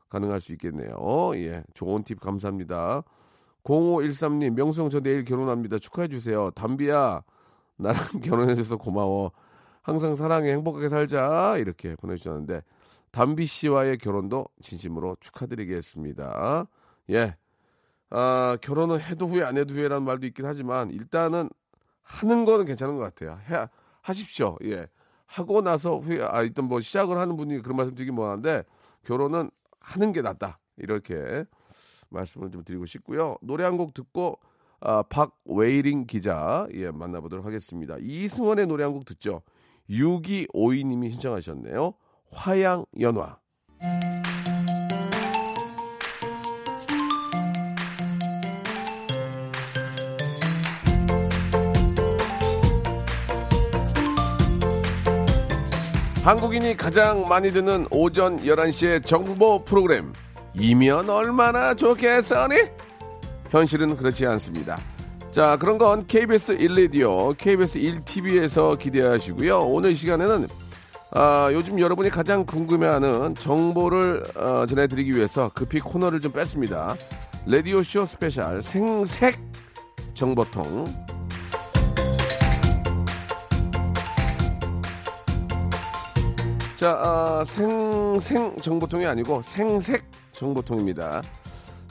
가능할 0.08 0.40
수 0.40 0.52
있겠네요. 0.52 0.96
예. 1.34 1.62
좋은 1.74 2.04
팁 2.04 2.20
감사합니다. 2.20 3.02
0513님, 3.64 4.54
명수형 4.54 4.88
저 4.88 5.00
내일 5.00 5.24
결혼합니다. 5.24 5.78
축하해 5.78 6.08
주세요. 6.08 6.50
담비야, 6.52 7.22
나랑 7.76 8.00
결혼해 8.24 8.54
줘서 8.54 8.78
고마워. 8.78 9.32
항상 9.82 10.16
사랑해 10.16 10.52
행복하게 10.52 10.88
살자. 10.88 11.56
이렇게 11.58 11.96
보내주셨는데, 11.96 12.62
담비 13.10 13.44
씨와의 13.44 13.98
결혼도 13.98 14.46
진심으로 14.62 15.16
축하드리겠습니다. 15.20 16.66
예. 17.10 17.36
아, 18.10 18.56
결혼은 18.62 19.00
해도 19.00 19.26
후회 19.28 19.42
안 19.44 19.56
해도 19.58 19.74
후회라는 19.74 20.04
말도 20.04 20.26
있긴 20.26 20.46
하지만, 20.46 20.90
일단은 20.90 21.50
하는 22.02 22.44
거는 22.44 22.64
괜찮은 22.64 22.96
것 22.96 23.02
같아요. 23.02 23.38
해, 23.50 23.66
하십시오. 24.02 24.56
예. 24.64 24.86
하고 25.26 25.60
나서 25.60 25.98
후회, 25.98 26.22
아, 26.22 26.42
일단 26.42 26.64
뭐 26.66 26.80
시작을 26.80 27.18
하는 27.18 27.36
분이 27.36 27.60
그런 27.60 27.76
말씀 27.76 27.94
드리긴 27.94 28.14
뭐하는데, 28.14 28.64
결혼은 29.04 29.50
하는 29.80 30.12
게 30.12 30.22
낫다. 30.22 30.58
이렇게 30.78 31.44
말씀을 32.10 32.50
좀 32.50 32.64
드리고 32.64 32.86
싶고요. 32.86 33.36
노래 33.42 33.64
한 33.64 33.76
곡 33.76 33.92
듣고, 33.94 34.38
아, 34.80 35.02
박웨이링 35.02 36.06
기자, 36.06 36.66
예, 36.74 36.90
만나보도록 36.90 37.44
하겠습니다. 37.44 37.96
이승원의 38.00 38.66
노래 38.68 38.84
한 38.84 38.92
곡 38.94 39.04
듣죠. 39.04 39.42
6252님이 39.90 41.10
신청하셨네요. 41.12 41.94
화양연화. 42.30 43.38
한국인이 56.28 56.76
가장 56.76 57.26
많이 57.26 57.50
듣는 57.50 57.86
오전 57.90 58.42
11시의 58.42 59.02
정보 59.02 59.64
프로그램 59.64 60.12
이면 60.52 61.08
얼마나 61.08 61.72
좋겠어니? 61.72 62.54
현실은 63.48 63.96
그렇지 63.96 64.26
않습니다. 64.26 64.78
자 65.30 65.56
그런 65.56 65.78
건 65.78 66.06
KBS 66.06 66.58
1라디오, 66.58 67.34
KBS 67.34 67.78
1TV에서 67.78 68.78
기대하시고요. 68.78 69.58
오늘 69.60 69.92
이 69.92 69.94
시간에는 69.94 70.48
아, 71.12 71.48
요즘 71.54 71.80
여러분이 71.80 72.10
가장 72.10 72.44
궁금해하는 72.44 73.34
정보를 73.36 74.22
어, 74.36 74.66
전해드리기 74.66 75.16
위해서 75.16 75.50
급히 75.54 75.80
코너를 75.80 76.20
좀 76.20 76.32
뺐습니다. 76.32 76.94
라디오쇼 77.46 78.04
스페셜 78.04 78.62
생색 78.62 79.40
정보통 80.12 80.84
자, 86.78 86.92
아, 86.92 87.44
생생 87.44 88.54
정보통이 88.58 89.04
아니고 89.04 89.42
생색 89.42 90.04
정보통입니다. 90.30 91.22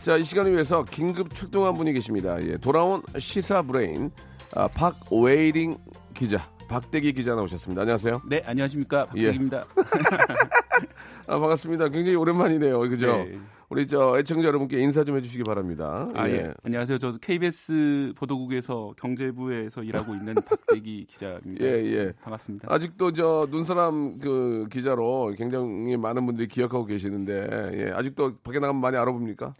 자, 0.01 0.15
이 0.15 0.23
시간을 0.23 0.53
위해서 0.53 0.85
긴급 0.85 1.35
출동한 1.35 1.73
분이 1.73 1.91
계십니다. 1.91 2.41
예, 2.41 2.55
돌아온 2.55 3.01
시사 3.19 3.63
브레인 3.63 4.11
아, 4.55 4.69
박waiting 4.69 5.75
기자, 6.13 6.49
박대기 6.69 7.11
기자 7.11 7.35
나오셨습니다. 7.35 7.81
안녕하세요. 7.81 8.21
네, 8.29 8.41
안녕하십니까. 8.45 9.07
예. 9.17 9.25
박국입니다. 9.25 9.65
아, 11.27 11.37
반갑습니다. 11.37 11.89
굉장히 11.89 12.15
오랜만이네요. 12.15 12.79
그죠? 12.79 13.07
네. 13.07 13.37
우리 13.69 13.85
저 13.85 14.17
애청자 14.17 14.47
여러분께 14.47 14.79
인사 14.79 15.03
좀 15.03 15.17
해주시기 15.17 15.43
바랍니다. 15.43 16.09
아, 16.13 16.29
예. 16.29 16.53
안녕하세요. 16.63 16.99
저 16.99 17.17
KBS 17.17 18.13
보도국에서 18.15 18.93
경제부에서 18.97 19.83
일하고 19.83 20.15
있는 20.15 20.35
박대기 20.47 21.05
기자입니다. 21.09 21.65
예, 21.65 21.69
예. 21.83 22.13
반갑습니다. 22.21 22.73
아직도 22.73 23.11
저 23.11 23.45
눈사람 23.51 24.19
그 24.19 24.67
기자로 24.71 25.33
굉장히 25.37 25.97
많은 25.97 26.25
분들이 26.25 26.47
기억하고 26.47 26.85
계시는데 26.85 27.71
예, 27.73 27.91
아직도 27.91 28.37
밖에 28.37 28.59
나가면 28.59 28.79
많이 28.79 28.95
알아봅니까? 28.95 29.53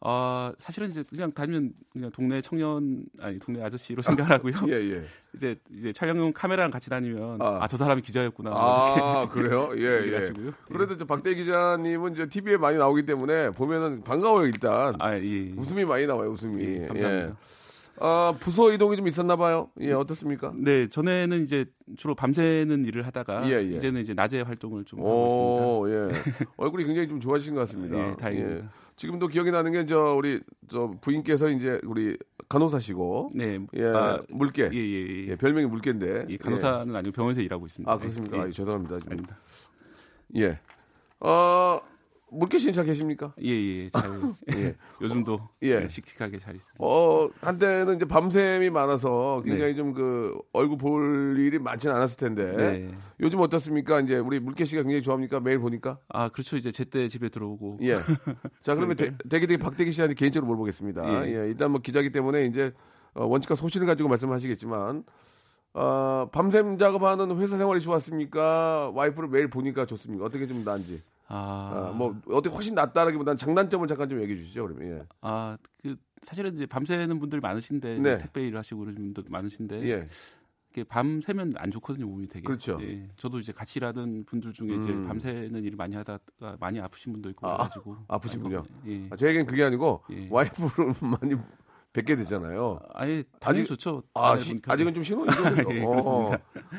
아, 0.00 0.52
사실은 0.58 0.88
이제 0.88 1.02
그냥 1.08 1.32
다니면 1.32 1.72
그냥 1.92 2.10
동네 2.12 2.40
청년 2.40 3.04
아니 3.20 3.38
동네 3.40 3.62
아저씨로 3.62 4.00
생각하고요. 4.40 4.54
예, 4.68 4.74
예. 4.74 5.04
이제 5.34 5.56
이제 5.70 5.92
촬영용 5.92 6.32
카메라랑 6.32 6.70
같이 6.70 6.88
다니면 6.88 7.42
아. 7.42 7.58
아저 7.62 7.76
사람이 7.76 8.02
기자였구나. 8.02 8.50
아, 8.54 9.28
그래요? 9.32 9.70
예, 9.78 9.82
예. 9.82 10.32
그래도 10.72 10.96
저 10.96 11.04
박대 11.04 11.34
기자님은 11.34 12.12
이제 12.12 12.28
TV에 12.28 12.56
많이 12.56 12.78
나오기 12.78 13.06
때문에 13.06 13.50
보면은 13.50 14.04
반가워요, 14.04 14.46
일단. 14.46 14.94
아, 15.00 15.16
예. 15.18 15.52
웃음이 15.56 15.84
많이 15.84 16.06
나와요, 16.06 16.30
웃음이. 16.30 16.64
예, 16.64 16.86
감사합니다. 16.86 17.36
아, 18.00 18.32
부서 18.38 18.72
이동이 18.72 18.96
좀 18.96 19.08
있었나 19.08 19.34
봐요. 19.34 19.70
예, 19.80 19.92
어떻습니까? 19.92 20.52
네, 20.56 20.86
전에는 20.86 21.42
이제 21.42 21.64
주로 21.96 22.14
밤새는 22.14 22.84
일을 22.84 23.04
하다가 23.04 23.50
예, 23.50 23.54
예. 23.54 23.62
이제는 23.62 24.00
이제 24.00 24.14
낮에 24.14 24.42
활동을 24.42 24.84
좀 24.84 25.00
하고 25.00 25.80
오, 25.80 25.90
예. 25.90 26.08
얼굴이 26.56 26.84
굉장히 26.84 27.08
좀 27.08 27.18
좋아지신 27.18 27.54
것 27.54 27.62
같습니다. 27.62 27.98
예, 27.98 28.14
다행입니다. 28.16 28.70
지금도 28.98 29.28
기억이 29.28 29.50
나는 29.50 29.72
게 29.72 29.86
저 29.86 30.14
우리 30.14 30.40
저 30.68 30.92
부인께서 31.00 31.48
이제 31.48 31.80
우리 31.84 32.18
간호사시고. 32.48 33.30
네. 33.34 33.58
예, 33.74 33.86
아, 33.86 34.20
물개. 34.28 34.68
예, 34.72 34.76
예, 34.76 35.06
예. 35.08 35.26
예, 35.28 35.36
별명이 35.36 35.66
물개인데. 35.66 36.26
이 36.28 36.36
간호사는 36.36 36.94
아니고 36.94 37.12
병원에서 37.12 37.40
일하고 37.40 37.66
있습니다. 37.66 37.90
아, 37.90 37.96
그렇습니까? 37.96 38.36
예. 38.38 38.40
아, 38.42 38.50
죄송합니다. 38.50 38.98
지금. 38.98 39.12
아닙니다. 39.12 39.38
예. 40.36 40.58
어, 41.20 41.80
물개 42.30 42.58
씨는 42.58 42.72
잘 42.72 42.84
계십니까? 42.84 43.32
예, 43.42 43.48
예, 43.48 43.88
잘. 43.90 44.02
예. 44.54 44.74
요즘도 45.00 45.40
예. 45.62 45.82
예. 45.82 45.88
씩씩하게 45.88 46.38
잘 46.38 46.56
있습니다. 46.56 46.76
어, 46.78 47.30
한때는 47.40 47.96
이제 47.96 48.04
밤샘이 48.04 48.70
많아서 48.70 49.42
굉장히 49.44 49.72
네. 49.72 49.76
좀그 49.76 50.38
얼굴 50.52 50.78
볼 50.78 51.36
일이 51.38 51.58
많지는 51.58 51.94
않았을 51.94 52.16
텐데. 52.16 52.52
네. 52.56 52.90
요즘 53.20 53.40
어떻습니까? 53.40 54.00
이제 54.00 54.18
우리 54.18 54.40
물개 54.40 54.64
씨가 54.64 54.82
굉장히 54.82 55.02
좋아합니까? 55.02 55.40
매일 55.40 55.58
보니까? 55.58 55.98
아, 56.08 56.28
그렇죠. 56.28 56.56
이제 56.56 56.70
제때 56.70 57.08
집에 57.08 57.28
들어오고. 57.28 57.78
예. 57.82 57.98
자, 58.60 58.74
그러면 58.74 58.96
대. 58.96 59.16
대기 59.28 59.46
대기 59.46 59.56
박대기 59.58 59.92
씨한테 59.92 60.14
개인적으로 60.14 60.46
물어보겠습니다. 60.46 61.26
예. 61.26 61.34
예. 61.34 61.48
일단 61.48 61.70
뭐 61.70 61.80
기자기 61.80 62.10
때문에 62.10 62.46
이제 62.46 62.72
어, 63.14 63.24
원칙과 63.26 63.54
소신을 63.54 63.86
가지고 63.86 64.08
말씀하시겠지만 64.08 65.04
어, 65.74 66.28
밤샘 66.32 66.78
작업하는 66.78 67.36
회사 67.38 67.56
생활이 67.56 67.80
좋았습니까? 67.80 68.90
와이프를 68.94 69.28
매일 69.28 69.48
보니까 69.48 69.86
좋습니까? 69.86 70.24
어떻게 70.24 70.46
좀 70.46 70.64
나은지. 70.64 71.02
아, 71.28 71.90
아, 71.90 71.92
뭐 71.92 72.18
어떻게 72.28 72.54
훨씬 72.54 72.74
낫다라기보다는 72.74 73.36
장단점을 73.36 73.86
잠깐 73.86 74.08
좀 74.08 74.20
얘기해 74.22 74.38
주시죠. 74.38 74.66
그러면 74.66 74.98
예. 74.98 75.06
아, 75.20 75.56
그 75.82 75.96
사실은 76.22 76.52
이제 76.54 76.66
밤새는 76.66 77.18
분들 77.18 77.40
많으신데 77.40 77.98
네. 77.98 78.12
이제 78.14 78.18
택배 78.18 78.46
일 78.46 78.56
하시고 78.56 78.80
그러는 78.80 79.12
분들 79.12 79.24
많으신데 79.28 79.88
예. 79.88 80.08
이게 80.70 80.84
밤 80.84 81.20
새면 81.20 81.52
안 81.56 81.70
좋거든요 81.70 82.06
몸이 82.06 82.28
되게. 82.28 82.46
그렇죠. 82.46 82.78
예. 82.82 83.08
저도 83.16 83.40
이제 83.40 83.52
같이 83.52 83.78
일하는 83.78 84.24
분들 84.24 84.52
중에 84.52 84.74
이제 84.76 84.90
음. 84.90 85.06
밤새는 85.06 85.62
일을 85.64 85.76
많이 85.76 85.96
하다가 85.96 86.56
많이 86.58 86.80
아프신 86.80 87.12
분도 87.12 87.28
있고 87.30 87.46
아, 87.46 87.56
그래가지고. 87.58 87.96
아프신 88.08 88.42
분이요? 88.42 88.64
예. 88.86 89.08
아, 89.10 89.16
제 89.16 89.28
얘기는 89.28 89.44
그게 89.44 89.64
아니고 89.64 90.04
예. 90.10 90.28
와이프를 90.30 90.94
많이 91.20 91.34
뵙게 91.98 92.16
되잖아요. 92.16 92.78
당연히 92.94 93.24
아직- 93.62 93.66
좋죠. 93.66 94.02
아, 94.14 94.38
시-. 94.38 94.58
아직은 94.66 94.94
좀 94.94 95.02
신혼이죠. 95.04 95.42
예, 95.74 95.82
어, 95.84 96.32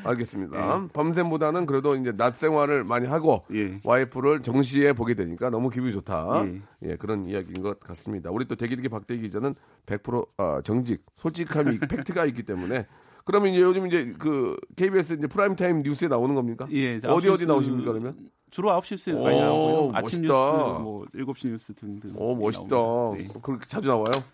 알겠습니다. 0.04 0.88
밤샘보다는 0.92 1.66
그래도 1.66 1.94
이제 1.96 2.12
낮 2.16 2.36
생활을 2.36 2.84
많이 2.84 3.06
하고 3.06 3.44
예. 3.52 3.80
와이프를 3.84 4.40
정시에 4.42 4.92
보게 4.92 5.14
되니까 5.14 5.50
너무 5.50 5.70
기분이 5.70 5.92
좋다. 5.92 6.42
예. 6.46 6.62
예, 6.90 6.96
그런 6.96 7.26
이야기인 7.26 7.62
것 7.62 7.78
같습니다. 7.80 8.30
우리 8.30 8.44
또 8.46 8.54
대기대기 8.54 8.88
박대기 8.88 9.22
기자는 9.22 9.54
100% 9.86 10.26
어, 10.38 10.60
정직, 10.64 11.04
솔직함이 11.16 11.78
팩트가 12.14 12.24
있기 12.26 12.42
때문에 12.44 12.86
그러면 13.24 13.52
이제 13.52 13.60
요즘 13.62 13.86
이제 13.86 14.14
그 14.18 14.56
KBS 14.76 15.14
이제 15.14 15.26
프라임 15.26 15.54
타임 15.54 15.82
뉴스에 15.82 16.08
나오는 16.08 16.34
겁니까? 16.34 16.66
예, 16.72 16.96
어디 16.96 17.06
9시 17.06 17.16
어디 17.18 17.26
뉴스- 17.28 17.44
나오십니까 17.44 17.92
그러면? 17.92 18.16
주로 18.50 18.70
9시 18.70 18.92
뉴스에 18.94 19.12
많이 19.12 19.36
오, 19.36 19.40
나오고요. 19.40 19.92
아침 19.94 20.22
멋있다. 20.22 20.34
뉴스, 20.34 20.82
뭐 20.82 21.04
7시 21.14 21.48
뉴스 21.50 21.72
등등. 21.74 22.12
오 22.16 22.34
멋있다. 22.34 22.76
네. 23.16 23.28
그렇게 23.42 23.66
자주 23.68 23.88
나와요? 23.88 24.24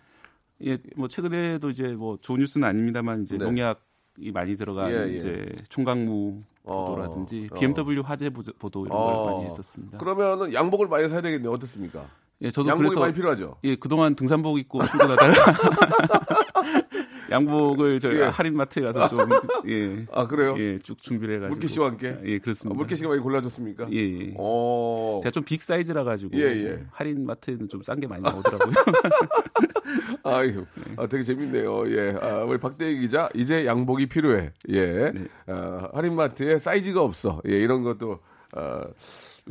예, 0.63 0.77
뭐 0.95 1.07
최근에도 1.07 1.69
이제 1.69 1.89
뭐 1.89 2.17
좋은 2.19 2.39
뉴스는 2.39 2.67
아닙니다만 2.67 3.23
이제 3.23 3.37
네. 3.37 3.45
농약이 3.45 4.31
많이 4.33 4.57
들어간 4.57 4.91
예, 4.91 5.07
예. 5.07 5.17
이제 5.17 5.51
총각무 5.69 6.41
어, 6.63 6.85
보도라든지 6.87 7.47
어. 7.51 7.55
BMW 7.55 8.01
화재 8.01 8.29
보도, 8.29 8.51
보도 8.57 8.85
이런 8.85 8.97
어. 8.97 9.05
걸 9.05 9.33
많이 9.33 9.45
했었습니다. 9.45 9.97
그러면은 9.97 10.53
양복을 10.53 10.87
많이 10.87 11.07
사야 11.09 11.21
되겠네요. 11.21 11.51
어떻습니까? 11.51 12.07
예, 12.41 12.51
저도 12.51 12.69
양복이 12.69 12.89
그래서 12.89 12.99
많이 12.99 13.13
필요하죠. 13.13 13.57
예, 13.63 13.75
그동안 13.75 14.15
등산복 14.15 14.59
입고 14.59 14.85
출근하다가 14.85 15.33
양복을 17.31 17.99
저희 17.99 18.17
예. 18.19 18.23
할인마트에 18.23 18.83
가서 18.83 19.09
좀 19.09 19.19
예. 19.69 20.05
아 20.11 20.27
그래요? 20.27 20.55
예, 20.59 20.79
쭉 20.79 21.01
준비를 21.01 21.35
해 21.35 21.39
가지고 21.39 21.55
물개 21.55 21.67
씨와 21.67 21.87
함께? 21.87 22.17
예, 22.25 22.35
아, 22.35 22.39
그렇습니다. 22.39 22.77
물개 22.77 22.95
씨가 22.95 23.09
많이 23.09 23.21
골라줬습니까? 23.21 23.87
예, 23.91 23.97
예. 23.97 24.33
어. 24.37 25.19
제가 25.23 25.31
좀 25.31 25.43
빅 25.43 25.61
사이즈라 25.63 26.03
가지고 26.03 26.37
예, 26.37 26.43
예. 26.43 26.83
할인 26.91 27.25
마트에는 27.25 27.67
좀 27.69 27.81
싼 27.83 27.99
게 27.99 28.07
많이 28.07 28.21
나오더라고요. 28.23 28.73
아유, 30.23 30.65
아, 30.97 31.07
되게 31.07 31.23
재밌네요. 31.23 31.89
예, 31.91 32.15
아, 32.21 32.43
우리 32.43 32.57
박대희 32.57 32.99
기자 32.99 33.29
이제 33.33 33.65
양복이 33.65 34.07
필요해. 34.07 34.51
예, 34.69 35.11
네. 35.11 35.25
아, 35.47 35.89
할인마트에 35.93 36.59
사이즈가 36.59 37.01
없어. 37.01 37.41
예, 37.47 37.57
이런 37.57 37.83
것도 37.83 38.19
아, 38.53 38.85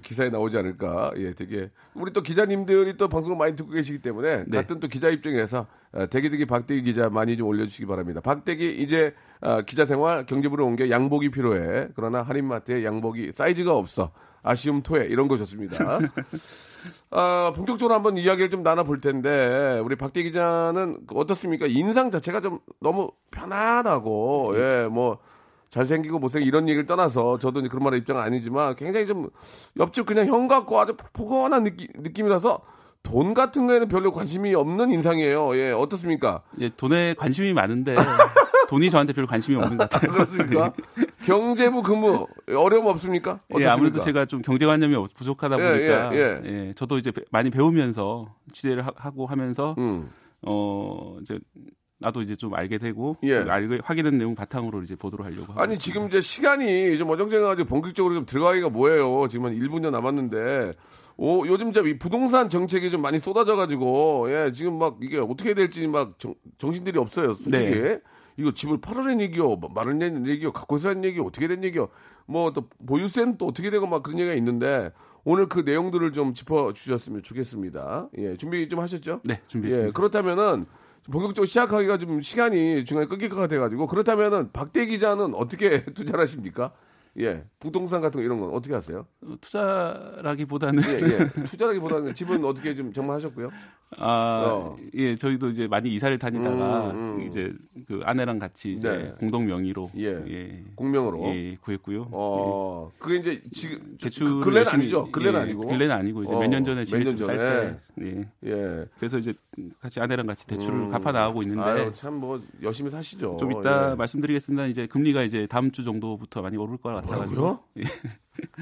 기사에 0.03 0.31
나오지 0.31 0.57
않을까. 0.59 1.12
예, 1.17 1.33
되게 1.33 1.71
우리 1.95 2.12
또 2.12 2.23
기자님들이 2.23 2.97
또 2.97 3.09
방송을 3.09 3.37
많이 3.37 3.57
듣고 3.57 3.71
계시기 3.71 3.99
때문에 4.00 4.45
네. 4.47 4.57
같은 4.57 4.81
또 4.81 4.88
기자 4.88 5.09
입장에서 5.09 5.67
아, 5.93 6.07
대기대기 6.07 6.47
박대기 6.47 6.83
기자 6.83 7.09
많이 7.09 7.37
좀 7.37 7.49
올려주시기 7.49 7.87
바랍니다. 7.87 8.21
박대기 8.21 8.83
이제 8.83 9.15
아, 9.41 9.62
기자 9.62 9.85
생활 9.85 10.26
경제부로 10.26 10.67
옮겨 10.67 10.88
양복이 10.88 11.31
필요해. 11.31 11.88
그러나 11.95 12.23
할인마트에 12.23 12.85
양복이 12.85 13.33
사이즈가 13.33 13.76
없어. 13.76 14.12
아쉬움 14.47 14.83
토해 14.83 15.07
이런 15.07 15.26
거 15.26 15.37
좋습니다. 15.38 15.99
아, 17.11 17.53
본격적으로 17.55 17.95
한번 17.95 18.17
이야기를 18.17 18.49
좀 18.49 18.62
나눠볼 18.62 19.00
텐데, 19.00 19.81
우리 19.85 19.97
박대 19.97 20.23
기자는 20.23 20.99
어떻습니까? 21.12 21.67
인상 21.67 22.12
자체가 22.12 22.41
좀 22.41 22.61
너무 22.81 23.11
편안하고, 23.33 24.55
예, 24.57 24.87
뭐, 24.88 25.19
잘생기고 25.80 26.18
못생기고 26.18 26.49
이런 26.49 26.68
얘기를 26.68 26.87
떠나서, 26.87 27.38
저도 27.38 27.62
그런 27.68 27.85
말의 27.85 28.00
입장은 28.00 28.23
아니지만, 28.23 28.75
굉장히 28.76 29.06
좀, 29.06 29.28
옆집 29.78 30.06
그냥 30.06 30.26
형 30.26 30.49
같고 30.49 30.80
아주 30.80 30.97
포근한 31.12 31.64
느낌, 31.64 31.88
느낌이라서, 31.97 32.61
돈 33.02 33.35
같은 33.35 33.66
거에는 33.66 33.87
별로 33.88 34.11
관심이 34.11 34.54
없는 34.54 34.90
인상이에요. 34.90 35.56
예, 35.59 35.71
어떻습니까? 35.71 36.42
예, 36.61 36.71
돈에 36.71 37.14
관심이 37.14 37.52
많은데 37.52 37.95
돈이 38.68 38.90
저한테 38.90 39.12
별로 39.12 39.28
관심이 39.28 39.56
없는 39.56 39.76
것 39.76 39.88
같아요. 39.88 40.11
그렇습니까? 40.11 40.73
경제부 41.23 41.83
근무, 41.85 42.26
어려움 42.49 42.87
없습니까? 42.87 43.38
예, 43.61 43.66
아무래도 43.66 43.99
어떻습니까? 43.99 44.04
제가 44.04 44.25
좀 44.26 44.42
경제관념이 44.42 44.97
없- 44.97 45.14
부족하다 45.14 45.56
예, 45.61 45.62
보니까 45.78 46.14
예, 46.16 46.40
예, 46.47 46.73
저도 46.75 46.99
이제 46.99 47.12
배- 47.12 47.23
많이 47.30 47.50
배우면서 47.50 48.35
취재를 48.52 48.85
하, 48.85 49.11
고 49.11 49.26
하면서 49.26 49.76
음, 49.78 50.11
어 50.45 51.16
이제 51.21 51.38
나도 51.99 52.23
이제 52.23 52.37
좀 52.37 52.55
알게 52.55 52.79
되고 52.79 53.17
예. 53.23 53.43
그 53.43 53.50
알게 53.50 53.81
확인된 53.83 54.19
내용 54.19 54.35
바탕으로 54.35 54.83
이제 54.83 54.95
보도를 54.97 55.25
하려고 55.25 55.53
하고 55.53 55.61
아니 55.61 55.75
있습니다. 55.75 55.83
지금 55.83 56.09
이제 56.09 56.21
시간이 56.21 56.99
좀 56.99 57.09
어정쩡해 57.11 57.43
가지고 57.43 57.69
본격적으로 57.69 58.15
좀 58.15 58.26
들어가기가 58.26 58.69
뭐예요. 58.69 59.29
지금 59.29 59.47
한 59.47 59.59
1분여 59.59 59.91
남았는데 59.91 60.73
오, 61.19 61.47
요즘 61.47 61.73
이 61.87 61.99
부동산 61.99 62.50
정책이 62.50 62.91
좀 62.91 63.00
많이 63.00 63.19
쏟아져 63.19 63.56
가지고 63.56 64.26
예 64.30 64.52
지금 64.52 64.78
막 64.78 64.99
이게 65.00 65.19
어떻게 65.19 65.54
될지 65.54 65.87
막 65.87 66.19
정, 66.19 66.35
정신들이 66.59 66.99
없어요. 66.99 67.32
솔직히 67.35 67.80
네. 67.80 68.00
이거 68.37 68.52
집을 68.52 68.82
팔으라는 68.82 69.23
얘기요, 69.23 69.56
뭐 69.56 69.71
말하는 69.75 70.26
얘기요, 70.26 70.52
갖고 70.52 70.76
있으라는 70.76 71.04
얘기 71.04 71.21
어떻게 71.21 71.49
된 71.49 71.65
얘기요. 71.65 71.89
뭐 72.26 72.50
또 72.52 72.69
보유세는 72.87 73.39
또 73.39 73.47
어떻게 73.47 73.71
되고 73.71 73.87
막 73.87 74.02
그런 74.02 74.19
얘기가 74.19 74.35
있는데 74.35 74.91
오늘 75.25 75.49
그 75.49 75.61
내용들을 75.61 76.13
좀 76.13 76.35
짚어 76.35 76.75
주셨으면 76.75 77.23
좋겠습니다. 77.23 78.11
예 78.19 78.37
준비 78.37 78.69
좀 78.69 78.80
하셨죠? 78.80 79.23
네 79.25 79.41
준비했습니다. 79.47 79.89
예, 79.89 79.93
그렇다면은 79.93 80.67
본격적으로 81.10 81.47
시작하기가 81.47 81.99
좀 81.99 82.21
시간이 82.21 82.84
중간에 82.84 83.06
끊길 83.06 83.28
것 83.28 83.36
같아가지고 83.36 83.86
그렇다면은 83.86 84.50
박대 84.52 84.86
기자는 84.86 85.34
어떻게 85.34 85.84
투자를 85.95 86.21
하십니까? 86.21 86.73
예, 87.19 87.45
부동산 87.58 88.02
같은 88.02 88.21
거 88.21 88.25
이런 88.25 88.38
건 88.40 88.50
어떻게 88.52 88.75
하세요? 88.75 89.06
어, 89.23 89.36
투자라기보다는 89.40 90.82
예, 90.82 90.95
예. 90.97 91.45
투자라기보다는 91.49 92.14
집은 92.14 92.45
어떻게 92.45 92.75
좀 92.75 92.92
정말하셨고요? 92.92 93.50
아, 93.99 94.42
어. 94.47 94.76
예, 94.95 95.16
저희도 95.16 95.49
이제 95.49 95.66
많이 95.66 95.95
이사를 95.95 96.19
다니다가 96.19 96.90
음, 96.90 96.97
음. 97.21 97.26
이제 97.26 97.54
그 97.86 98.00
아내랑 98.04 98.38
같이 98.38 98.73
이제 98.73 98.90
네. 98.90 99.12
공동 99.19 99.47
명의로 99.47 99.90
예. 99.97 100.23
예, 100.28 100.64
공명으로. 100.75 101.25
예, 101.28 101.56
구했고요. 101.62 102.08
어, 102.12 102.90
그게 102.99 103.16
이제 103.16 103.42
지금 103.52 103.97
대출 103.99 104.40
근래는 104.42 104.71
아니죠? 104.71 105.10
근래는 105.10 105.40
아니고. 105.40 105.60
근래는 105.69 105.95
아니고 105.95 106.25
이제 106.25 106.34
어, 106.34 106.38
몇년 106.38 106.64
전에 106.64 106.84
몇년 106.90 107.16
집에 107.16 107.25
살. 107.25 107.38
때. 107.38 107.80
예. 108.02 108.28
예. 108.50 108.84
그래서 108.99 109.16
이제 109.19 109.32
같이 109.80 110.00
아내랑 110.00 110.26
같이 110.26 110.47
대출을 110.47 110.88
갚아 110.90 111.12
나가고 111.12 111.42
있는데 111.42 111.86
음. 111.86 111.95
참뭐 111.95 112.40
열심히 112.62 112.90
사시죠. 112.90 113.36
좀 113.38 113.52
이따 113.52 113.92
예. 113.92 113.95
말씀드리겠습니다. 113.95 114.66
이제 114.66 114.86
금리가 114.86 115.23
이제 115.23 115.47
다음 115.47 115.71
주 115.71 115.84
정도부터 115.84 116.42
많이 116.42 116.56
오를 116.56 116.76
것 116.76 116.90
같아 116.90 117.16
가지고. 117.16 117.40
뭐라고요? 117.40 117.60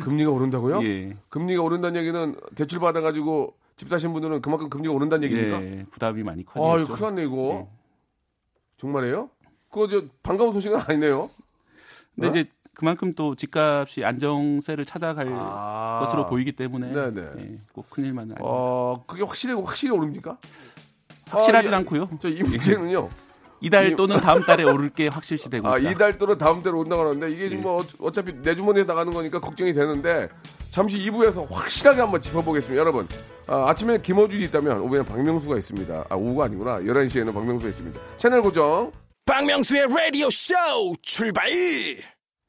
금리가 0.03 0.31
오른다고요? 0.31 0.83
예. 0.85 1.17
금리가 1.31 1.63
오른다는 1.63 2.01
얘기는 2.01 2.37
대출 2.55 2.81
받아 2.81 3.01
가지고 3.01 3.55
집 3.77 3.89
사신 3.89 4.13
분들은 4.13 4.41
그만큼 4.41 4.71
금리가 4.71 4.95
오른다는 4.95 5.25
얘기입니까? 5.25 5.63
예, 5.63 5.87
부담이 5.91 6.23
많이 6.23 6.45
아유, 6.55 6.85
커지겠죠. 6.85 6.95
큰일 6.95 7.15
났네, 7.15 7.25
이거. 7.25 7.69
예. 7.69 7.69
정말이에요? 8.77 9.31
그거 9.71 9.89
저 9.89 10.05
반가운 10.23 10.53
소식은 10.53 10.79
아니네요. 10.81 11.31
근데 12.15 12.29
어? 12.29 12.31
이제 12.31 12.51
그만큼 12.75 13.15
또 13.15 13.35
집값이 13.35 14.05
안정세를 14.05 14.85
찾아갈 14.85 15.29
아. 15.33 16.01
것으로 16.05 16.27
보이기 16.27 16.53
때문에. 16.53 16.93
예, 16.95 17.59
꼭 17.73 17.89
큰일만은 17.91 18.37
아니에요. 18.37 18.49
어, 18.49 19.05
그게 19.07 19.23
확실히, 19.23 19.55
확실히 19.55 19.93
오릅니까? 19.93 20.39
확실하진 21.35 21.73
아, 21.73 21.77
이- 21.77 21.81
않고요. 21.81 22.09
저 22.21 22.29
이 22.29 22.43
문제는요. 22.43 23.09
이달 23.61 23.93
이- 23.93 23.97
또는 23.97 24.17
다음 24.21 24.43
달에 24.43 24.63
오를 24.65 24.91
게 24.91 25.09
확실시 25.09 25.49
되고 25.49 25.67
아, 25.69 25.79
있다. 25.79 25.91
이달 25.91 26.19
또는 26.19 26.37
다음 26.37 26.63
달에 26.63 26.75
온다고 26.77 27.03
하는데 27.03 27.31
이게 27.31 27.49
지금 27.49 27.63
뭐 27.63 27.81
어- 27.81 27.87
어차피 28.01 28.33
내 28.43 28.55
주머니에 28.55 28.85
나가는 28.85 29.11
거니까 29.13 29.41
걱정이 29.41 29.73
되는데 29.73 30.29
잠시 30.71 30.99
2부에서 30.99 31.49
확실하게 31.51 32.01
한번 32.01 32.21
짚어보겠습니다. 32.21 32.79
여러분, 32.81 33.07
아, 33.47 33.69
아침에 33.71 33.99
김어준이 34.01 34.45
있다면 34.45 34.81
오후에는 34.81 35.07
박명수가 35.07 35.57
있습니다. 35.59 36.05
아, 36.11 36.15
오후가 36.17 36.45
아니구나. 36.47 36.81
11시에는 36.81 37.33
박명수가 37.33 37.69
있습니다. 37.71 38.01
채널 38.17 38.43
고정. 38.43 38.91
박명수의 39.27 39.87
라디오 39.89 40.29
쇼 40.31 40.53
출발 41.01 41.49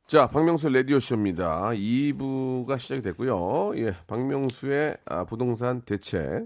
자, 0.07 0.27
박명수 0.27 0.69
라디오쇼입니다. 0.69 1.69
2부가 1.71 2.77
시작이 2.77 3.01
됐고요. 3.01 3.71
예, 3.77 3.95
박명수의 4.05 4.97
아, 5.05 5.23
부동산 5.23 5.81
대책, 5.81 6.45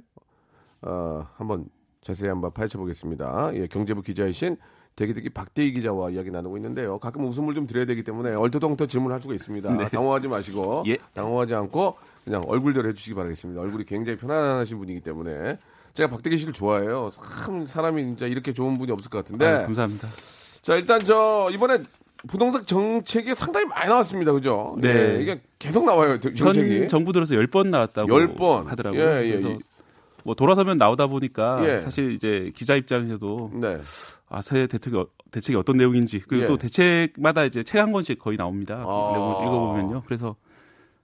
어, 0.81 1.27
한번 1.35 1.65
자세히 2.01 2.29
한번 2.29 2.51
파헤쳐 2.51 2.77
보겠습니다. 2.77 3.51
예, 3.55 3.67
경제부 3.67 4.01
기자이신 4.01 4.57
대기대기 4.95 5.29
박대희 5.29 5.71
기자와 5.73 6.09
이야기 6.11 6.29
나누고 6.31 6.57
있는데요. 6.57 6.97
가끔 6.99 7.25
웃음을 7.25 7.53
좀 7.55 7.67
드려야 7.67 7.85
되기 7.85 8.03
때문에 8.03 8.33
얼토당토 8.35 8.87
질문할 8.87 9.21
수가 9.21 9.33
있습니다. 9.33 9.89
당황하지 9.89 10.27
마시고, 10.27 10.83
예. 10.87 10.97
당황하지 11.13 11.55
않고 11.55 11.95
그냥 12.25 12.41
얼굴대로 12.47 12.87
해주시기 12.89 13.15
바라겠습니다. 13.15 13.61
얼굴이 13.61 13.85
굉장히 13.85 14.17
편안하신 14.17 14.77
분이기 14.77 14.99
때문에 15.01 15.57
제가 15.93 16.09
박대기 16.09 16.37
씨를 16.37 16.53
좋아해요. 16.53 17.11
참 17.45 17.65
사람이 17.65 18.01
진짜 18.03 18.27
이렇게 18.27 18.53
좋은 18.53 18.77
분이 18.77 18.91
없을 18.91 19.09
것 19.09 19.19
같은데. 19.19 19.45
아, 19.45 19.59
감사합니다. 19.65 20.07
자, 20.61 20.75
일단 20.75 20.99
저 21.05 21.49
이번에 21.51 21.79
부동산 22.27 22.65
정책이 22.65 23.33
상당히 23.35 23.65
많이 23.67 23.87
나왔습니다. 23.87 24.33
그죠? 24.33 24.75
네. 24.79 25.15
예, 25.17 25.21
이게 25.21 25.41
계속 25.57 25.85
나와요. 25.85 26.19
정- 26.19 26.35
정책이. 26.35 26.79
전 26.79 26.87
정부 26.89 27.13
들어서 27.13 27.33
10번 27.35 27.69
나왔다고 27.69 28.07
10번. 28.09 28.65
하더라고요. 28.65 29.01
예, 29.01 29.23
예. 29.25 29.29
그래서 29.29 29.57
뭐 30.25 30.35
돌아서면 30.35 30.77
나오다 30.77 31.07
보니까 31.07 31.67
예. 31.67 31.79
사실 31.79 32.11
이제 32.11 32.51
기자 32.55 32.75
입장에서도 32.75 33.51
네. 33.61 33.77
아, 34.29 34.41
새 34.41 34.67
대책이, 34.67 34.95
어- 34.97 35.07
대책이 35.31 35.55
어떤 35.57 35.77
내용인지 35.77 36.19
그리고 36.27 36.43
예. 36.43 36.47
또 36.47 36.57
대책마다 36.57 37.45
이제 37.45 37.63
책 37.63 37.79
한 37.79 37.91
권씩 37.91 38.19
거의 38.19 38.37
나옵니다. 38.37 38.75
아. 38.75 39.11
내용을 39.13 39.45
읽어보면요. 39.45 40.01
그래서 40.05 40.35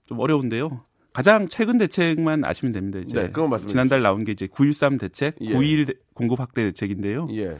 좀 0.06 0.20
어려운데요. 0.20 0.82
가장 1.12 1.48
최근 1.48 1.78
대책만 1.78 2.44
아시면 2.44 2.72
됩니다. 2.72 2.98
이제 2.98 3.14
네, 3.14 3.32
지난달 3.66 4.02
나온 4.02 4.24
게 4.24 4.32
이제 4.32 4.46
9.13 4.46 5.00
대책, 5.00 5.36
예. 5.40 5.48
9.1 5.54 5.96
공급 6.14 6.38
확대 6.40 6.62
대책인데요. 6.64 7.28
예. 7.32 7.56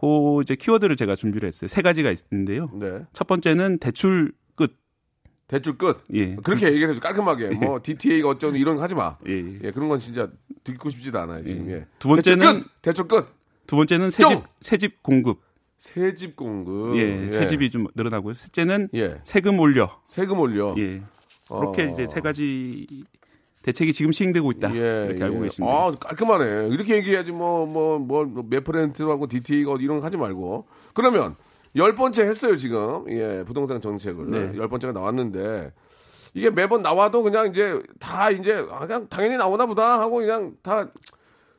그 0.00 0.40
이제 0.42 0.54
키워드를 0.56 0.96
제가 0.96 1.14
준비를 1.14 1.46
했어요. 1.46 1.68
세 1.68 1.82
가지가 1.82 2.10
있는데요. 2.32 2.70
네. 2.74 3.02
첫 3.12 3.26
번째는 3.26 3.78
대출 3.78 4.32
끝. 4.32 4.39
대출 5.50 5.76
끝. 5.76 5.98
예. 6.14 6.36
그렇게 6.36 6.66
얘기를 6.68 6.90
해줘. 6.90 7.00
깔끔하게. 7.00 7.50
뭐 7.56 7.80
DTA가 7.82 8.28
어쩌고 8.28 8.56
이런 8.56 8.76
거 8.76 8.82
하지 8.82 8.94
마. 8.94 9.16
예. 9.26 9.32
예. 9.32 9.58
예, 9.64 9.70
그런 9.72 9.88
건 9.88 9.98
진짜 9.98 10.28
듣고 10.62 10.90
싶지도 10.90 11.18
않아요, 11.18 11.44
지금. 11.44 11.68
예. 11.72 11.86
두 11.98 12.08
번째는- 12.08 12.22
대출 12.22 12.38
끝. 12.62 12.66
대출 12.82 13.08
끝. 13.08 13.26
두 13.66 13.74
번째는 13.76 14.10
새집 14.10 14.30
쫑! 14.30 14.42
새집 14.60 15.02
공급. 15.02 15.40
세집 15.78 16.36
공급. 16.36 16.96
예. 16.98 17.28
새집이 17.28 17.72
좀 17.72 17.88
늘어나고요. 17.96 18.34
셋째는 18.34 18.90
예. 18.94 19.18
세금 19.24 19.58
올려. 19.58 19.90
세금 20.06 20.38
올려. 20.38 20.72
예. 20.78 21.02
그렇게 21.48 21.82
어. 21.82 21.86
이제 21.86 22.06
세 22.08 22.20
가지 22.20 22.86
대책이 23.62 23.92
지금 23.92 24.12
시행되고 24.12 24.52
있다. 24.52 24.72
예, 24.74 25.06
이렇게 25.06 25.20
예. 25.20 25.24
알고 25.24 25.40
계십니다. 25.40 25.74
아, 25.74 25.90
깔끔하네. 25.90 26.68
이렇게 26.68 26.94
얘기해야지 26.94 27.32
뭐, 27.32 27.66
뭐, 27.66 27.98
뭐, 27.98 28.24
몇 28.48 28.62
퍼센트하고 28.62 29.26
DTA가 29.26 29.74
이런 29.80 29.98
거 30.00 30.06
하지 30.06 30.16
말고. 30.16 30.66
그러면 30.94 31.34
열 31.76 31.94
번째 31.94 32.22
했어요 32.24 32.56
지금 32.56 33.04
예 33.10 33.44
부동산 33.46 33.80
정책을 33.80 34.30
네. 34.30 34.58
열 34.58 34.68
번째가 34.68 34.92
나왔는데 34.92 35.72
이게 36.34 36.50
매번 36.50 36.82
나와도 36.82 37.22
그냥 37.22 37.48
이제 37.48 37.80
다 37.98 38.30
이제 38.30 38.64
아, 38.70 38.80
그냥 38.86 39.06
당연히 39.08 39.36
나오나 39.36 39.66
보다 39.66 40.00
하고 40.00 40.16
그냥 40.18 40.54
다 40.62 40.88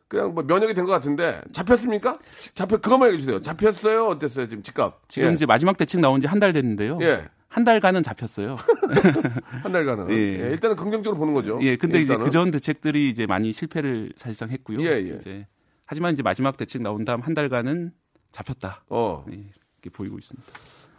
그냥 0.08 0.34
뭐 0.34 0.44
면역이 0.44 0.74
된 0.74 0.86
것 0.86 0.92
같은데 0.92 1.42
잡혔습니까? 1.54 2.20
잡혀 2.54 2.78
그것만 2.78 3.10
얘기해 3.10 3.20
주세요. 3.20 3.42
잡혔어요? 3.42 4.08
어땠어요 4.08 4.48
지금 4.50 4.62
집값? 4.64 5.00
지금 5.08 5.30
예. 5.30 5.34
이제 5.34 5.46
마지막 5.46 5.78
대책 5.78 6.02
나온 6.02 6.20
지 6.20 6.28
한 6.28 6.40
달 6.40 6.52
됐는데요. 6.54 7.00
예. 7.02 7.28
한 7.48 7.64
달간은 7.66 8.04
잡혔어요. 8.04 8.56
한 9.64 9.72
달간은 9.72 10.10
예. 10.12 10.16
예, 10.16 10.50
일단은 10.52 10.76
긍정적으로 10.78 11.18
보는 11.20 11.34
거죠. 11.34 11.60
예, 11.62 11.76
근데 11.76 12.00
이제 12.00 12.14
일단은. 12.14 12.26
그전 12.26 12.52
대책들이 12.52 13.10
이제 13.10 13.26
많이 13.26 13.52
실패를 13.54 14.14
사실상 14.18 14.50
했고요. 14.52 14.82
예, 14.82 14.88
예. 14.96 15.16
이제 15.18 15.48
하지만 15.86 16.14
이제 16.14 16.24
마지막 16.24 16.56
대책 16.58 16.82
나온 16.82 17.04
다음 17.06 17.22
한 17.22 17.34
달간은 17.34 17.92
잡혔다. 18.32 18.84
어 18.90 19.26
예, 19.32 19.44
보이고 19.90 20.18
있습니다. 20.18 20.48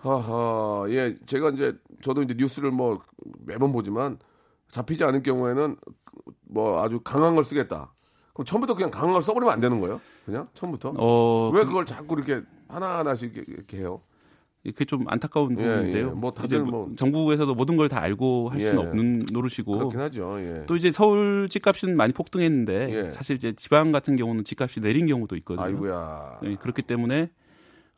하하, 0.01 0.85
예, 0.89 1.17
제가 1.27 1.51
이제 1.51 1.75
저도 2.01 2.23
이제 2.23 2.35
뉴스를 2.37 2.71
뭐 2.73 3.01
매번 3.47 3.73
보지만 3.73 4.19
잡히지 4.71 5.05
않을 5.05 5.23
경우에는 5.23 5.77
뭐 6.49 6.83
아주 6.83 7.01
강한 7.01 7.35
걸 7.35 7.45
쓰겠다. 7.45 7.93
그럼 8.35 8.45
처음부터 8.47 8.75
그냥 8.75 8.91
강한 8.91 9.13
걸 9.13 9.23
써버리면 9.23 9.53
안 9.53 9.61
되는 9.61 9.81
거예요? 9.81 10.01
그냥 10.25 10.49
처음부터? 10.55 10.95
어, 10.97 11.51
왜 11.51 11.61
그- 11.63 11.69
그걸 11.69 11.87
자꾸 11.87 12.15
이렇게 12.17 12.41
하나 12.69 12.99
하나씩 12.99 13.37
이렇게, 13.37 13.79
해요? 13.79 14.01
그게 14.65 14.85
좀 14.85 15.05
안타까운 15.09 15.53
예, 15.53 15.57
부분인데요. 15.57 16.07
예. 16.09 16.11
뭐 16.11 16.31
다들 16.33 16.61
이제 16.63 16.71
뭐- 16.71 16.89
정부에서도 16.97 17.53
모든 17.55 17.77
걸 17.77 17.89
다 17.89 18.01
알고 18.01 18.49
할 18.51 18.61
수는 18.61 18.75
예. 18.83 18.87
없는 18.87 19.27
노릇이고 19.33 19.77
그렇긴 19.77 20.01
하죠. 20.01 20.37
예. 20.41 20.65
또 20.67 20.77
이제 20.77 20.91
서울 20.93 21.49
집값은 21.49 21.97
많이 21.97 22.13
폭등했는데 22.13 23.07
예. 23.07 23.11
사실 23.11 23.37
이제 23.37 23.53
지방 23.53 23.91
같은 23.93 24.17
경우는 24.17 24.45
집값이 24.45 24.81
내린 24.81 25.07
경우도 25.07 25.37
있거든요. 25.37 25.65
아이고야. 25.67 26.41
예, 26.45 26.55
그렇기 26.57 26.83
때문에 26.83 27.31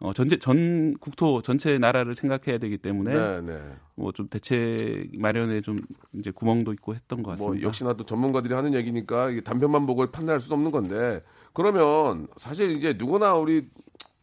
어, 0.05 0.12
전체 0.12 0.38
전 0.38 0.95
국토 0.99 1.40
전체 1.40 1.79
나라를 1.79 2.14
생각해야 2.14 2.59
되기 2.59 2.77
때문에 2.77 3.14
네, 3.14 3.40
네. 3.40 3.61
뭐좀 3.95 4.29
대책 4.29 5.12
마련에 5.19 5.62
좀 5.62 5.81
이제 6.12 6.31
구멍도 6.31 6.75
있고 6.75 6.95
했던 6.95 7.23
것 7.23 7.31
같습니다. 7.31 7.55
뭐 7.55 7.62
역시나 7.67 7.95
또 7.95 8.05
전문가들이 8.05 8.53
하는 8.53 8.75
얘기니까 8.75 9.31
단편만 9.43 9.87
보고 9.87 10.07
판단할 10.11 10.40
수 10.40 10.53
없는 10.53 10.73
건데 10.73 11.23
그러면 11.55 12.29
사실 12.37 12.73
이제 12.73 12.95
누구나 12.99 13.35
우리 13.35 13.67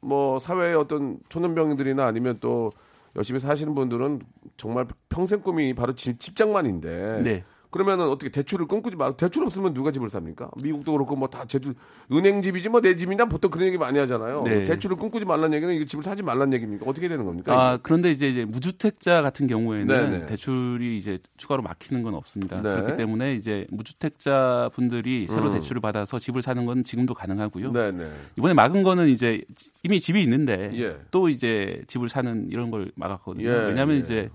뭐 0.01 0.37
사회의 0.37 0.75
어떤 0.75 1.17
초년병들이나 1.29 2.05
아니면 2.05 2.37
또 2.39 2.71
열심히 3.15 3.39
사시는 3.39 3.73
분들은 3.73 4.21
정말 4.57 4.85
평생 5.09 5.41
꿈이 5.41 5.73
바로 5.73 5.95
집, 5.95 6.19
집장만인데 6.19 7.21
네. 7.23 7.43
그러면은 7.71 8.09
어떻게 8.09 8.29
대출을 8.29 8.67
끊고지 8.67 8.97
마 8.97 9.15
대출 9.15 9.43
없으면 9.45 9.73
누가 9.73 9.91
집을 9.91 10.09
삽니까? 10.09 10.51
미국도 10.61 10.91
그렇고 10.91 11.15
뭐다 11.15 11.45
제주 11.45 11.73
은행 12.11 12.41
집이지 12.41 12.67
뭐 12.69 12.81
내 12.81 12.95
집이냐 12.95 13.25
보통 13.25 13.49
그런 13.49 13.67
얘기 13.67 13.77
많이 13.77 13.97
하잖아요. 13.99 14.43
네. 14.43 14.65
대출을 14.65 14.97
끊고지 14.97 15.25
말란 15.25 15.53
얘기는 15.53 15.73
이거 15.73 15.85
집을 15.85 16.03
사지 16.03 16.21
말란 16.21 16.51
얘기입니까? 16.53 16.85
어떻게 16.89 17.07
되는 17.07 17.23
겁니까? 17.25 17.53
아 17.53 17.79
그런데 17.81 18.11
이제, 18.11 18.27
이제 18.27 18.43
무주택자 18.43 19.21
같은 19.21 19.47
경우에는 19.47 19.87
네네. 19.87 20.25
대출이 20.25 20.97
이제 20.97 21.19
추가로 21.37 21.61
막히는 21.61 22.03
건 22.03 22.15
없습니다. 22.15 22.57
네. 22.57 22.81
그렇기 22.81 22.97
때문에 22.97 23.35
이제 23.35 23.65
무주택자 23.69 24.69
분들이 24.73 25.27
새로 25.29 25.47
음. 25.47 25.53
대출을 25.53 25.81
받아서 25.81 26.19
집을 26.19 26.41
사는 26.41 26.65
건 26.65 26.83
지금도 26.83 27.13
가능하고요. 27.13 27.71
네, 27.71 27.91
네. 27.91 28.09
이번에 28.37 28.53
막은 28.53 28.83
거는 28.83 29.07
이제 29.07 29.41
이미 29.83 29.99
집이 29.99 30.21
있는데 30.23 30.71
예. 30.75 30.97
또 31.11 31.29
이제 31.29 31.81
집을 31.87 32.09
사는 32.09 32.47
이런 32.49 32.69
걸 32.71 32.91
막았거든요. 32.95 33.47
예, 33.47 33.53
왜냐하면 33.67 33.95
예. 33.95 33.99
이제 33.99 34.29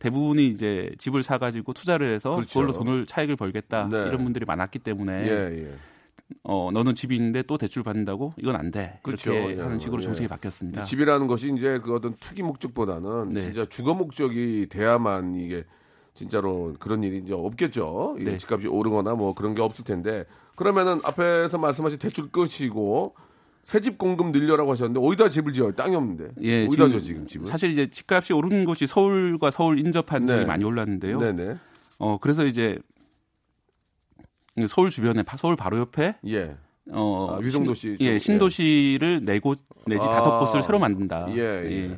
대부분이 0.00 0.48
이제 0.48 0.90
집을 0.98 1.22
사가지고 1.22 1.72
투자를 1.74 2.12
해서 2.12 2.34
그렇죠. 2.34 2.60
그걸로 2.60 2.72
돈을 2.72 3.06
차익을 3.06 3.36
벌겠다 3.36 3.86
네. 3.88 4.08
이런 4.08 4.24
분들이 4.24 4.44
많았기 4.44 4.80
때문에 4.80 5.12
예, 5.26 5.66
예. 5.66 5.74
어 6.42 6.70
너는 6.72 6.94
집이 6.94 7.14
있는데 7.16 7.42
또 7.42 7.58
대출 7.58 7.82
받는다고 7.82 8.32
이건 8.38 8.56
안 8.56 8.70
돼. 8.70 8.98
그렇죠. 9.02 9.34
예, 9.34 9.60
하는 9.60 9.78
식으로 9.78 10.00
예. 10.00 10.06
정책이 10.06 10.26
바뀌었습니다. 10.26 10.82
집이라는 10.82 11.26
것이 11.26 11.52
이제 11.54 11.78
그 11.82 11.94
어떤 11.94 12.14
투기 12.16 12.42
목적보다는 12.42 13.28
네. 13.28 13.42
진짜 13.42 13.66
주거 13.66 13.94
목적이 13.94 14.66
돼야만 14.70 15.36
이게 15.36 15.64
진짜로 16.14 16.74
그런 16.80 17.02
일이 17.02 17.18
이제 17.18 17.34
없겠죠. 17.34 18.16
네. 18.18 18.38
집값이 18.38 18.68
오르거나 18.68 19.14
뭐 19.14 19.34
그런 19.34 19.54
게 19.54 19.60
없을 19.60 19.84
텐데 19.84 20.24
그러면은 20.56 21.00
앞에서 21.04 21.58
말씀하신 21.58 21.98
대출 21.98 22.30
끝이고 22.30 23.14
새집 23.64 23.98
공급 23.98 24.30
늘려라고 24.30 24.72
하셨는데 24.72 25.06
어디다 25.06 25.28
집을 25.28 25.52
지어요? 25.52 25.72
땅이 25.72 25.94
없는데. 25.94 26.30
예, 26.42 26.66
어디다 26.66 26.88
지어 26.88 26.98
지금 27.00 27.26
집을? 27.26 27.46
사실 27.46 27.70
이제 27.70 27.86
집값이 27.88 28.32
오르는 28.32 28.64
곳이 28.64 28.86
서울과 28.86 29.50
서울 29.50 29.78
인접한 29.78 30.24
네. 30.24 30.32
지역이 30.32 30.46
많이 30.46 30.64
올랐는데요. 30.64 31.18
네네. 31.18 31.56
어 31.98 32.18
그래서 32.18 32.44
이제 32.46 32.78
서울 34.68 34.90
주변에 34.90 35.22
바- 35.22 35.36
서울 35.36 35.56
바로 35.56 35.78
옆에 35.78 36.16
예. 36.26 36.56
어 36.90 37.34
아, 37.34 37.38
위성도시 37.38 37.80
신, 37.80 37.96
예, 38.00 38.18
쪽, 38.18 38.24
신도시를 38.24 39.24
네 39.24 39.38
곳 39.38 39.58
내지 39.86 40.04
아. 40.04 40.10
다섯 40.10 40.38
곳을 40.38 40.62
새로 40.62 40.78
만든다. 40.78 41.26
예, 41.30 41.38
예. 41.38 41.88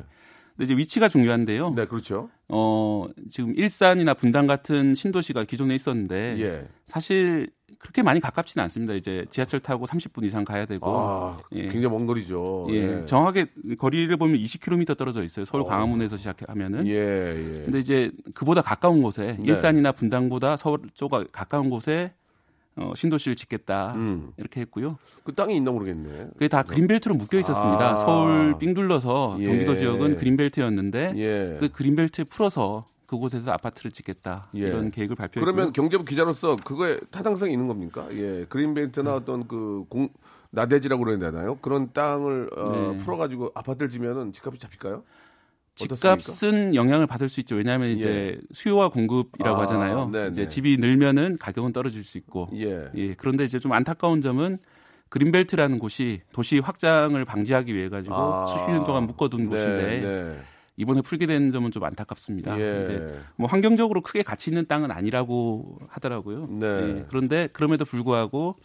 근데 0.55 0.65
이제 0.65 0.75
위치가 0.77 1.09
중요한데요. 1.09 1.71
네, 1.71 1.87
그렇죠. 1.87 2.29
어 2.47 3.07
지금 3.31 3.53
일산이나 3.55 4.13
분당 4.13 4.45
같은 4.47 4.93
신도시가 4.95 5.45
기존에 5.45 5.73
있었는데 5.75 6.35
예. 6.39 6.67
사실 6.85 7.49
그렇게 7.83 8.01
많이 8.01 8.21
가깝지는 8.21 8.63
않습니다. 8.63 8.93
이제 8.93 9.25
지하철 9.29 9.59
타고 9.59 9.85
30분 9.85 10.23
이상 10.23 10.45
가야 10.45 10.65
되고 10.65 10.87
아, 10.87 11.37
예. 11.51 11.63
굉장히 11.63 11.89
먼 11.89 12.07
거리죠. 12.07 12.65
예, 12.69 13.05
정확하게 13.05 13.47
거리를 13.77 14.15
보면 14.15 14.37
20km 14.37 14.97
떨어져 14.97 15.21
있어요. 15.23 15.45
서울 15.45 15.65
광화문에서 15.65 16.15
시작하면은. 16.15 16.87
예, 16.87 16.93
예. 16.93 17.63
근데 17.65 17.79
이제 17.79 18.11
그보다 18.33 18.61
가까운 18.61 19.01
곳에 19.01 19.35
네. 19.37 19.43
일산이나 19.45 19.91
분당보다 19.91 20.55
서울 20.55 20.79
쪽가 20.93 21.25
가까운 21.31 21.69
곳에 21.69 22.13
어, 22.75 22.93
신도시를 22.95 23.35
짓겠다 23.35 23.93
음. 23.95 24.31
이렇게 24.37 24.61
했고요. 24.61 24.97
그 25.25 25.33
땅이 25.33 25.55
있나 25.57 25.71
모르겠네. 25.71 26.29
그게 26.33 26.47
다 26.47 26.63
그린벨트로 26.63 27.15
묶여 27.15 27.37
있었습니다. 27.37 27.91
아. 27.91 27.97
서울 27.97 28.57
삥 28.57 28.73
둘러서 28.73 29.37
예. 29.39 29.45
경기도 29.45 29.75
지역은 29.75 30.17
그린벨트였는데 30.17 31.13
예. 31.17 31.57
그 31.59 31.69
그린벨트 31.69 32.25
풀어서 32.25 32.87
그곳에서 33.13 33.51
아파트를 33.51 33.91
짓겠다 33.91 34.49
예. 34.55 34.67
이런 34.67 34.89
계획을 34.89 35.15
발표했고요. 35.15 35.45
그러면 35.53 35.73
경제부 35.73 36.03
기자로서 36.03 36.55
그거에 36.55 36.99
타당성이 37.11 37.53
있는 37.53 37.67
겁니까? 37.67 38.07
예, 38.13 38.45
그린벨트나 38.49 39.09
네. 39.09 39.15
어떤 39.15 39.47
그 39.47 39.85
공, 39.89 40.09
나대지라고 40.49 41.03
그래야 41.03 41.19
되나요? 41.19 41.55
그런 41.57 41.91
땅을 41.93 42.49
어, 42.57 42.71
네. 42.71 43.03
풀어가지고 43.03 43.51
아파트를 43.53 43.89
지면은 43.89 44.33
집값이 44.33 44.59
잡힐까요? 44.59 45.03
집값은 45.75 46.75
영향을 46.75 47.07
받을 47.07 47.29
수 47.29 47.39
있죠. 47.39 47.55
왜냐하면 47.55 47.89
이제 47.89 48.39
수요와 48.51 48.89
공급이라고 48.89 49.59
아, 49.59 49.63
하잖아요. 49.63 50.09
네네. 50.09 50.29
이제 50.29 50.47
집이 50.47 50.77
늘면은 50.77 51.37
가격은 51.39 51.73
떨어질 51.73 52.03
수 52.03 52.19
있고. 52.19 52.49
예. 52.53 52.85
예. 52.95 53.13
그런데 53.15 53.43
이제 53.43 53.57
좀 53.57 53.71
안타까운 53.71 54.21
점은 54.21 54.59
그린벨트라는 55.09 55.79
곳이 55.79 56.21
도시 56.31 56.59
확장을 56.59 57.23
방지하기 57.25 57.73
위해 57.73 57.89
가지고 57.89 58.15
아. 58.15 58.45
수십 58.45 58.69
년 58.69 58.85
동안 58.85 59.05
묶어둔 59.07 59.47
곳인데 59.47 59.99
네. 59.99 60.39
이번에 60.77 61.01
풀게 61.01 61.25
되는 61.25 61.51
점은 61.51 61.71
좀 61.71 61.83
안타깝습니다. 61.83 62.59
예. 62.59 62.83
이제 62.83 63.19
뭐 63.35 63.47
환경적으로 63.47 64.01
크게 64.01 64.23
가치 64.23 64.49
있는 64.49 64.65
땅은 64.65 64.91
아니라고 64.91 65.79
하더라고요. 65.87 66.47
네. 66.49 66.65
예. 66.67 67.05
그런데 67.09 67.47
그럼에도 67.53 67.85
불구하고 67.85 68.55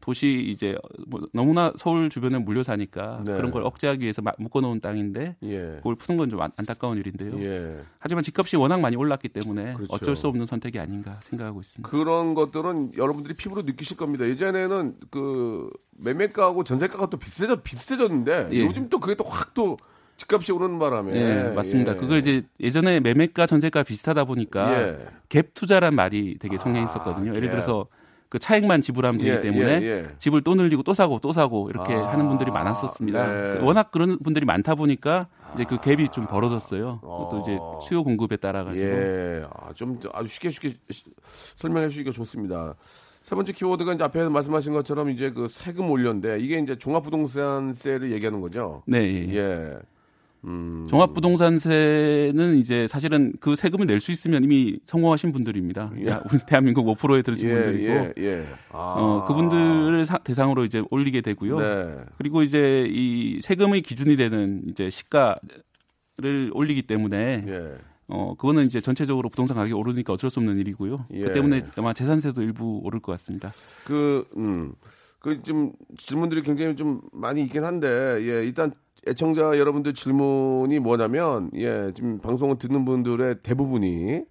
도시 0.00 0.46
이제 0.48 0.78
뭐 1.06 1.20
너무나 1.34 1.72
서울 1.76 2.08
주변에 2.08 2.38
물려 2.38 2.62
사니까 2.62 3.20
네. 3.26 3.36
그런 3.36 3.50
걸 3.50 3.62
억제하기 3.64 4.00
위해서 4.00 4.22
막 4.22 4.36
묶어놓은 4.38 4.80
땅인데 4.80 5.36
예. 5.42 5.58
그걸 5.78 5.96
푸는 5.96 6.16
건 6.16 6.30
좀 6.30 6.40
안타까운 6.40 6.96
일인데요. 6.96 7.32
예. 7.44 7.82
하지만 7.98 8.22
집값이 8.22 8.56
워낙 8.56 8.80
많이 8.80 8.96
올랐기 8.96 9.28
때문에 9.28 9.74
그렇죠. 9.74 9.92
어쩔 9.94 10.16
수 10.16 10.28
없는 10.28 10.46
선택이 10.46 10.78
아닌가 10.78 11.18
생각하고 11.22 11.60
있습니다. 11.60 11.90
그런 11.90 12.34
것들은 12.34 12.92
여러분들이 12.96 13.34
피부로 13.34 13.62
느끼실 13.62 13.96
겁니다. 13.98 14.26
예전에는 14.26 14.96
그 15.10 15.68
매매가하고 15.98 16.64
전세가가 16.64 17.10
또 17.10 17.18
비슷해졌, 17.18 17.62
비슷해졌는데 17.62 18.48
예. 18.52 18.64
요즘 18.64 18.88
또 18.88 19.00
그게 19.00 19.14
또 19.14 19.24
확또 19.24 19.76
집값이 20.18 20.52
오르는 20.52 20.78
바람에. 20.78 21.14
예, 21.14 21.42
맞습니다. 21.54 21.92
예. 21.92 21.96
그걸 21.96 22.18
이제 22.18 22.42
예전에 22.60 23.00
매매가 23.00 23.46
전세가 23.46 23.84
비슷하다 23.84 24.24
보니까 24.24 24.72
예. 24.82 24.98
갭 25.28 25.54
투자란 25.54 25.94
말이 25.94 26.36
되게 26.38 26.58
성행했었거든요. 26.58 27.34
예를 27.34 27.48
갭. 27.48 27.52
들어서 27.52 27.86
그 28.28 28.38
차익만 28.38 28.82
지불하면 28.82 29.18
되기 29.20 29.30
예, 29.30 29.40
때문에 29.40 29.80
예, 29.80 29.86
예. 29.86 30.08
집을 30.18 30.42
또 30.42 30.54
늘리고 30.54 30.82
또 30.82 30.92
사고 30.92 31.18
또 31.20 31.32
사고 31.32 31.70
이렇게 31.70 31.94
아, 31.94 32.08
하는 32.08 32.28
분들이 32.28 32.50
많았었습니다. 32.50 33.26
네. 33.54 33.60
워낙 33.62 33.90
그런 33.90 34.18
분들이 34.18 34.44
많다 34.44 34.74
보니까 34.74 35.28
이제 35.54 35.64
그 35.64 35.78
갭이 35.78 36.12
좀 36.12 36.26
벌어졌어요. 36.26 36.98
그것도 37.00 37.42
이제 37.44 37.58
수요 37.88 38.02
공급에 38.04 38.36
따라 38.36 38.64
가지고 38.64 38.84
예, 38.86 39.44
아, 39.54 39.72
좀 39.72 39.98
아주 40.12 40.28
쉽게 40.28 40.50
쉽게 40.50 40.74
시- 40.90 41.04
설명해 41.56 41.88
주시기가 41.88 42.12
좋습니다. 42.12 42.74
세 43.22 43.34
번째 43.34 43.52
키워드가 43.52 43.94
이제 43.94 44.04
앞에 44.04 44.28
말씀하신 44.28 44.72
것처럼 44.74 45.10
이제 45.10 45.30
그 45.30 45.48
세금 45.48 45.90
올려인데 45.90 46.38
이게 46.40 46.58
이제 46.58 46.76
종합부동산세를 46.76 48.10
얘기하는 48.12 48.40
거죠. 48.40 48.82
네, 48.86 49.28
예. 49.32 49.78
예. 50.44 50.48
음. 50.48 50.86
종합부동산세는 50.88 52.56
이제 52.56 52.86
사실은 52.86 53.32
그 53.40 53.56
세금을 53.56 53.86
낼 53.86 53.98
수 54.00 54.12
있으면 54.12 54.44
이미 54.44 54.78
성공하신 54.84 55.32
분들입니다. 55.32 55.92
야, 56.06 56.22
우리 56.32 56.38
대한민국 56.46 56.86
5%에 56.86 57.22
들으신 57.22 57.48
예, 57.48 57.54
분들이고 57.54 57.92
예, 57.92 58.12
예. 58.18 58.46
아. 58.70 58.94
어, 58.96 59.24
그분들을 59.26 60.06
사- 60.06 60.18
대상으로 60.18 60.64
이제 60.64 60.82
올리게 60.90 61.20
되고요. 61.20 61.58
네. 61.58 61.96
그리고 62.16 62.42
이제 62.42 62.86
이 62.88 63.40
세금의 63.42 63.82
기준이 63.82 64.16
되는 64.16 64.62
이제 64.68 64.88
시가를 64.90 66.50
올리기 66.52 66.82
때문에 66.82 67.44
예. 67.46 67.78
어 68.10 68.34
그거는 68.38 68.64
이제 68.64 68.80
전체적으로 68.80 69.28
부동산 69.28 69.56
가격이 69.56 69.74
오르니까 69.74 70.14
어쩔 70.14 70.30
수 70.30 70.40
없는 70.40 70.56
일이고요. 70.58 71.06
예. 71.12 71.24
그 71.24 71.32
때문에 71.34 71.62
아마 71.76 71.92
재산세도 71.92 72.40
일부 72.42 72.80
오를 72.82 73.00
것 73.00 73.12
같습니다. 73.12 73.52
그, 73.84 74.24
음, 74.36 74.72
그, 75.18 75.42
좀, 75.42 75.72
질문들이 75.98 76.42
굉장히 76.42 76.74
좀 76.76 77.00
많이 77.12 77.42
있긴 77.42 77.64
한데, 77.64 77.86
예, 78.20 78.44
일단 78.46 78.72
애청자 79.06 79.58
여러분들 79.58 79.94
질문이 79.94 80.80
뭐냐면 80.80 81.50
예 81.54 81.92
지금 81.94 82.18
방송을 82.18 82.58
듣는 82.58 82.84
분들의 82.84 83.36
대부분이 83.42 84.22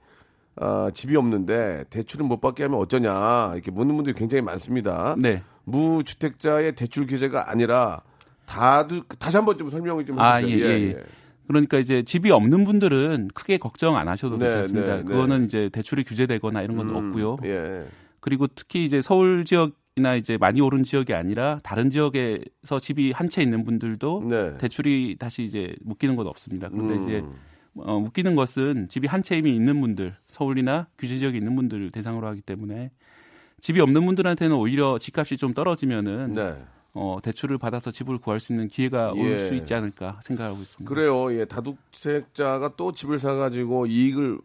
아, 0.59 0.89
집이 0.93 1.15
없는데 1.15 1.85
대출을 1.89 2.25
못 2.25 2.41
받게 2.41 2.63
하면 2.63 2.79
어쩌냐 2.79 3.51
이렇게 3.53 3.71
묻는 3.71 3.95
분들이 3.95 4.15
굉장히 4.15 4.41
많습니다. 4.41 5.15
네. 5.19 5.43
무주택자의 5.65 6.75
대출 6.75 7.05
규제가 7.05 7.51
아니라 7.51 8.01
다들 8.45 9.01
다시 9.19 9.37
한번 9.37 9.57
좀 9.57 9.69
설명을 9.69 10.05
좀 10.05 10.19
아, 10.19 10.35
해주세요. 10.35 10.65
예, 10.65 10.79
예, 10.79 10.87
예. 10.87 11.03
그러니까 11.47 11.77
이제 11.77 12.03
집이 12.03 12.31
없는 12.31 12.63
분들은 12.63 13.29
크게 13.33 13.57
걱정 13.57 13.95
안 13.95 14.07
하셔도 14.07 14.37
네, 14.37 14.49
괜찮습니다. 14.49 14.87
네, 14.87 14.97
네. 14.97 15.03
그거는 15.03 15.45
이제 15.45 15.69
대출이 15.69 16.03
규제되거나 16.03 16.61
이런 16.61 16.77
건 16.77 16.95
없고요. 16.95 17.37
예. 17.45 17.85
그리고 18.19 18.47
특히 18.47 18.85
이제 18.85 19.01
서울 19.01 19.45
지역 19.45 19.71
이나 19.97 20.15
이제 20.15 20.37
많이 20.37 20.61
오른 20.61 20.83
지역이 20.83 21.13
아니라 21.13 21.59
다른 21.63 21.89
지역에서 21.89 22.79
집이 22.79 23.11
한 23.11 23.27
채 23.29 23.41
있는 23.41 23.65
분들도 23.65 24.23
네. 24.29 24.57
대출이 24.59 25.17
다시 25.19 25.43
이제 25.43 25.75
묶이는 25.81 26.15
건 26.15 26.27
없습니다. 26.27 26.69
그런데 26.69 26.93
음. 26.95 27.03
이제 27.03 27.23
어, 27.75 27.99
묶이는 27.99 28.35
것은 28.35 28.87
집이 28.89 29.07
한 29.07 29.21
채 29.23 29.37
이미 29.37 29.53
있는 29.55 29.81
분들, 29.81 30.15
서울이나 30.29 30.87
규제 30.97 31.17
지역에 31.17 31.37
있는 31.37 31.55
분들 31.55 31.91
대상으로 31.91 32.27
하기 32.27 32.41
때문에 32.41 32.91
집이 33.59 33.81
없는 33.81 34.05
분들한테는 34.05 34.55
오히려 34.55 34.97
집값이 34.99 35.35
좀 35.37 35.53
떨어지면은 35.53 36.33
네. 36.33 36.55
어, 36.93 37.17
대출을 37.21 37.57
받아서 37.57 37.91
집을 37.91 38.19
구할 38.19 38.39
수 38.39 38.53
있는 38.53 38.67
기회가 38.67 39.13
예. 39.15 39.19
올수 39.19 39.55
있지 39.55 39.73
않을까 39.73 40.19
생각하고 40.23 40.59
있습니다. 40.61 40.93
그래요. 40.93 41.33
예, 41.37 41.45
다독세자가 41.45 42.75
또 42.77 42.91
집을 42.91 43.19
사가지고 43.19 43.87
이익을 43.87 44.37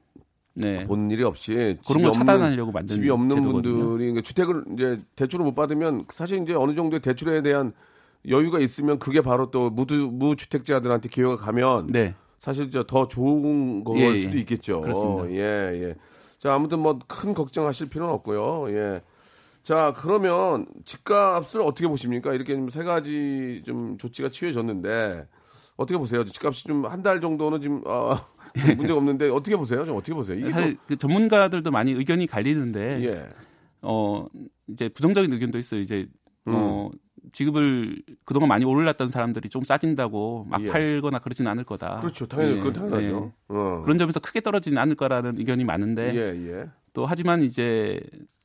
네. 0.54 0.84
본 0.84 1.10
일이 1.10 1.22
없이 1.24 1.52
그런 1.54 1.78
집이 1.82 2.02
걸 2.02 2.10
없는- 2.10 2.14
차단하려고 2.14 2.72
만든 2.72 2.96
집이 2.96 3.08
없는 3.10 3.36
제도거든요. 3.36 3.74
분들이 3.74 4.10
그러니까 4.10 4.20
주택을 4.22 4.64
이제 4.74 4.98
대출을 5.16 5.44
못 5.44 5.54
받으면 5.54 6.04
사실 6.12 6.42
이제 6.42 6.54
어느 6.54 6.74
정도의 6.74 7.00
대출에 7.00 7.42
대한 7.42 7.72
여유가 8.28 8.58
있으면 8.60 8.98
그게 8.98 9.20
바로 9.22 9.50
또 9.50 9.70
무주, 9.70 10.10
무주택자들한테 10.12 11.08
기회가 11.08 11.36
가면 11.36 11.88
네. 11.88 12.14
사실 12.38 12.70
저더 12.70 13.08
좋은 13.08 13.82
걸 13.84 13.98
예, 13.98 14.02
예. 14.14 14.20
수도 14.20 14.38
있겠죠. 14.38 14.80
그렇습니다. 14.82 15.30
예, 15.30 15.38
예. 15.82 15.94
자, 16.38 16.54
아무튼 16.54 16.80
뭐 16.80 16.98
큰 17.08 17.34
걱정하실 17.34 17.88
필요는 17.88 18.12
없고요. 18.14 18.68
예. 18.76 19.00
자, 19.62 19.94
그러면 19.96 20.66
집값을 20.84 21.60
어떻게 21.62 21.86
보십니까? 21.88 22.34
이렇게 22.34 22.54
좀 22.56 22.68
세 22.68 22.82
가지 22.82 23.62
좀 23.64 23.96
조치가 23.96 24.28
취해졌는데 24.30 25.26
어떻게 25.76 25.96
보세요? 25.98 26.24
집값이 26.24 26.64
좀 26.64 26.84
한 26.84 27.02
달 27.02 27.20
정도는 27.20 27.60
지금 27.62 27.80
아, 27.86 28.24
문제가 28.76 28.96
없는데 28.98 29.28
어떻게 29.30 29.56
보세요? 29.56 29.84
좀 29.86 29.96
어떻게 29.96 30.14
보세요? 30.14 30.48
사실 30.50 30.76
그 30.86 30.96
전문가들도 30.96 31.70
많이 31.70 31.92
의견이 31.92 32.26
갈리는데 32.26 32.98
또, 32.98 33.04
예. 33.04 33.28
어 33.82 34.26
이제 34.68 34.88
부정적인 34.88 35.32
의견도 35.32 35.58
있어요. 35.58 35.80
이제 35.80 36.06
어 36.46 36.90
음. 36.92 36.98
지급을 37.32 38.02
그동안 38.24 38.48
많이 38.48 38.64
올랐던 38.64 39.08
사람들이 39.08 39.48
좀 39.48 39.62
싸진다고 39.64 40.46
막 40.50 40.62
예. 40.62 40.68
팔거나 40.68 41.18
그러진 41.20 41.46
않을 41.46 41.64
거다. 41.64 42.00
그렇죠. 42.00 42.26
당연히 42.26 42.54
예, 42.54 42.56
그건 42.58 42.72
당연하죠. 42.74 43.32
예. 43.50 43.54
어. 43.54 43.82
그런 43.84 43.96
점에서 43.96 44.20
크게 44.20 44.40
떨어지는 44.40 44.76
않을 44.78 44.96
거라는 44.96 45.38
의견이 45.38 45.64
많은데 45.64 46.14
예, 46.14 46.50
예. 46.50 46.68
또 46.92 47.06
하지만 47.06 47.42
이제 47.42 48.00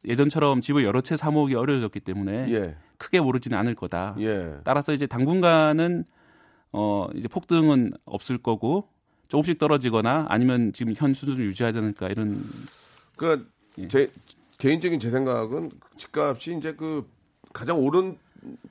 예전처럼 0.05 0.61
집을 0.61 0.85
여러 0.85 1.01
채 1.01 1.17
사 1.17 1.31
모으기 1.31 1.55
어려워졌기 1.55 1.99
때문에 2.01 2.51
예. 2.53 2.75
크게 2.97 3.17
오르지는 3.17 3.57
않을 3.57 3.75
거다. 3.75 4.15
예. 4.19 4.53
따라서 4.63 4.93
이제 4.93 5.05
당분간은 5.05 6.05
어 6.71 7.07
이제 7.15 7.27
폭등은 7.27 7.93
없을 8.05 8.37
거고 8.37 8.87
조금씩 9.27 9.59
떨어지거나 9.59 10.25
아니면 10.29 10.73
지금 10.73 10.93
현 10.95 11.13
수준을 11.13 11.45
유지하지 11.45 11.79
않을까 11.79 12.07
이런 12.09 12.41
그러니까 13.15 13.47
예. 13.77 13.87
제 13.87 14.11
개인적인 14.57 14.99
제 14.99 15.09
생각은 15.09 15.71
집값이 15.97 16.57
이제 16.57 16.73
그 16.73 17.07
가장 17.53 17.79
오른 17.79 18.17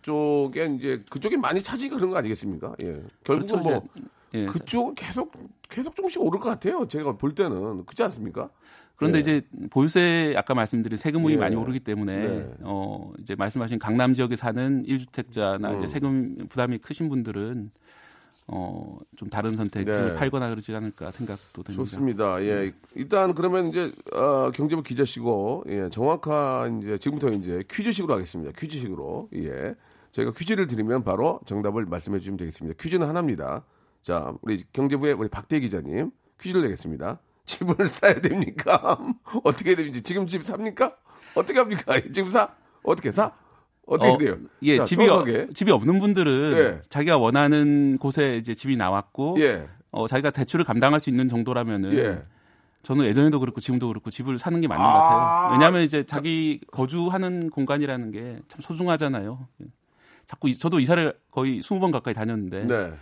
쪽에 0.02 0.66
이제 0.76 1.02
그쪽이 1.10 1.36
많이 1.36 1.62
차지가 1.62 1.96
그런 1.96 2.10
거 2.10 2.16
아니겠습니까? 2.16 2.74
예. 2.84 3.02
결국은 3.24 3.46
그렇죠, 3.48 3.56
뭐 3.58 3.88
예. 4.34 4.46
그쪽은 4.46 4.94
계속 4.94 5.32
계속 5.68 5.94
조금씩 5.94 6.20
오를 6.22 6.40
것 6.40 6.48
같아요. 6.48 6.86
제가 6.88 7.16
볼 7.16 7.34
때는 7.34 7.84
그렇지 7.84 8.02
않습니까? 8.04 8.50
그런데 8.96 9.18
예. 9.18 9.20
이제 9.20 9.42
보유세 9.70 10.34
아까 10.36 10.54
말씀드린 10.54 10.96
세금이 10.96 11.32
예. 11.32 11.36
많이 11.36 11.54
오르기 11.54 11.80
때문에 11.80 12.16
네. 12.16 12.50
어 12.62 13.12
이제 13.20 13.34
말씀하신 13.34 13.78
강남 13.78 14.14
지역에 14.14 14.36
사는 14.36 14.84
1주택자나 14.84 15.72
음. 15.72 15.78
이제 15.78 15.88
세금 15.88 16.46
부담이 16.48 16.78
크신 16.78 17.08
분들은 17.08 17.70
어 18.48 18.96
좀 19.16 19.30
다른 19.30 19.56
선택을 19.56 20.08
네. 20.08 20.14
팔거나 20.14 20.50
그러지 20.50 20.74
않을까 20.74 21.10
생각도 21.10 21.62
듭니다. 21.62 21.72
좋습니다. 21.72 22.42
예. 22.44 22.72
일단 22.94 23.34
그러면 23.34 23.68
이제 23.68 23.90
어, 24.14 24.50
경제부 24.52 24.82
기자시고 24.82 25.64
예, 25.68 25.88
정확한 25.90 26.82
이제 26.82 26.98
지금부터 26.98 27.30
이제 27.30 27.64
퀴즈식으로 27.68 28.12
하겠습니다. 28.14 28.52
퀴즈식으로. 28.56 29.30
예. 29.36 29.74
저희가 30.12 30.32
퀴즈를 30.36 30.66
드리면 30.66 31.02
바로 31.02 31.40
정답을 31.46 31.86
말씀해 31.86 32.18
주시면 32.20 32.36
되겠습니다. 32.38 32.76
퀴즈는 32.80 33.08
하나입니다. 33.08 33.64
자, 34.02 34.32
우리 34.42 34.64
경제부의 34.72 35.14
우리 35.14 35.28
박대 35.28 35.58
기자님 35.60 36.10
퀴즈를 36.40 36.62
내겠습니다. 36.62 37.18
집을 37.46 37.86
사야 37.88 38.20
됩니까? 38.20 38.98
어떻게 39.44 39.70
해야 39.70 39.76
됩니까? 39.76 40.00
지금 40.04 40.26
집 40.26 40.44
삽니까? 40.44 40.94
어떻게 41.34 41.58
합니까? 41.58 42.00
지금 42.12 42.30
사? 42.30 42.54
어떻게 42.82 43.10
사? 43.10 43.32
어떻게 43.86 44.12
어, 44.12 44.18
돼요? 44.18 44.36
예, 44.62 44.76
자, 44.78 44.84
집이 44.84 45.06
정확하게. 45.06 45.48
집이 45.54 45.70
없는 45.70 45.98
분들은 46.00 46.52
예. 46.58 46.78
자기가 46.88 47.18
원하는 47.18 47.98
곳에 47.98 48.36
이제 48.36 48.54
집이 48.54 48.76
나왔고 48.76 49.36
예. 49.38 49.68
어 49.92 50.06
자기가 50.08 50.30
대출을 50.30 50.64
감당할 50.64 51.00
수 51.00 51.08
있는 51.08 51.28
정도라면은 51.28 51.96
예. 51.96 52.22
저는 52.82 53.04
예전에도 53.06 53.40
그렇고 53.40 53.60
지금도 53.60 53.88
그렇고 53.88 54.10
집을 54.10 54.38
사는 54.38 54.60
게 54.60 54.68
맞는 54.68 54.84
아. 54.84 54.92
것 54.92 54.98
같아요. 55.00 55.52
왜냐하면 55.52 55.82
이제 55.82 56.02
자기 56.04 56.60
거주하는 56.72 57.50
공간이라는 57.50 58.10
게 58.10 58.38
참 58.48 58.60
소중하잖아요. 58.60 59.46
예. 59.62 59.66
자꾸 60.26 60.48
이- 60.48 60.56
저도 60.58 60.80
이사를 60.80 61.14
거의 61.30 61.60
20번 61.60 61.92
가까이 61.92 62.12
다녔는데 62.12 62.64
네. 62.64 62.92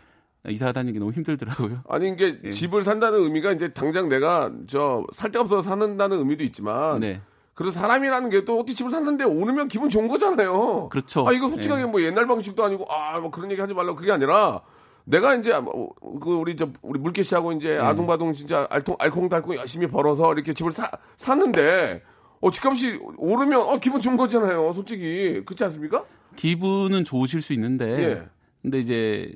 이사 0.50 0.72
다니기 0.72 0.98
너무 0.98 1.10
힘들더라고요. 1.12 1.80
아니 1.88 2.08
이게 2.10 2.38
예. 2.44 2.50
집을 2.50 2.84
산다는 2.84 3.20
의미가 3.22 3.52
이제 3.52 3.72
당장 3.72 4.10
내가 4.10 4.52
저 4.66 5.04
살 5.14 5.30
데가 5.32 5.42
없어서 5.44 5.62
사는다는 5.62 6.18
의미도 6.18 6.44
있지만 6.44 7.00
네. 7.00 7.22
그래도 7.54 7.70
사람이라는 7.72 8.30
게 8.30 8.44
또 8.44 8.56
어떻게 8.58 8.74
집을 8.74 8.90
샀는데 8.90 9.24
오르면 9.24 9.68
기분 9.68 9.88
좋은 9.88 10.08
거잖아요. 10.08 10.88
그렇죠. 10.90 11.26
아 11.28 11.32
이거 11.32 11.48
솔직하게 11.48 11.82
예. 11.82 11.86
뭐 11.86 12.02
옛날 12.02 12.26
방식도 12.26 12.64
아니고 12.64 12.86
아 12.90 13.18
뭐 13.20 13.30
그런 13.30 13.50
얘기 13.50 13.60
하지 13.60 13.72
말라고 13.74 13.96
그게 13.96 14.10
아니라 14.12 14.60
내가 15.04 15.34
이제 15.36 15.58
뭐그 15.60 16.34
우리 16.34 16.56
저 16.56 16.68
우리 16.82 16.98
물개 16.98 17.22
씨하고 17.22 17.52
예. 17.52 17.56
이제 17.56 17.78
아둥바둥 17.78 18.32
진짜 18.34 18.66
알통 18.70 18.96
알콩달콩 18.98 19.54
열심히 19.56 19.86
벌어서 19.86 20.32
이렇게 20.32 20.52
집을 20.52 20.72
사 20.72 20.90
샀는데 21.16 22.02
어 22.40 22.50
집값이 22.50 22.98
오르면 23.16 23.60
어 23.60 23.78
기분 23.78 24.00
좋은 24.00 24.16
거잖아요. 24.16 24.72
솔직히 24.74 25.42
그렇지 25.44 25.62
않습니까? 25.64 26.04
기분은 26.36 27.04
좋으실 27.04 27.40
수 27.40 27.52
있는데 27.52 27.84
예. 28.02 28.22
근데 28.62 28.78
이제 28.80 29.32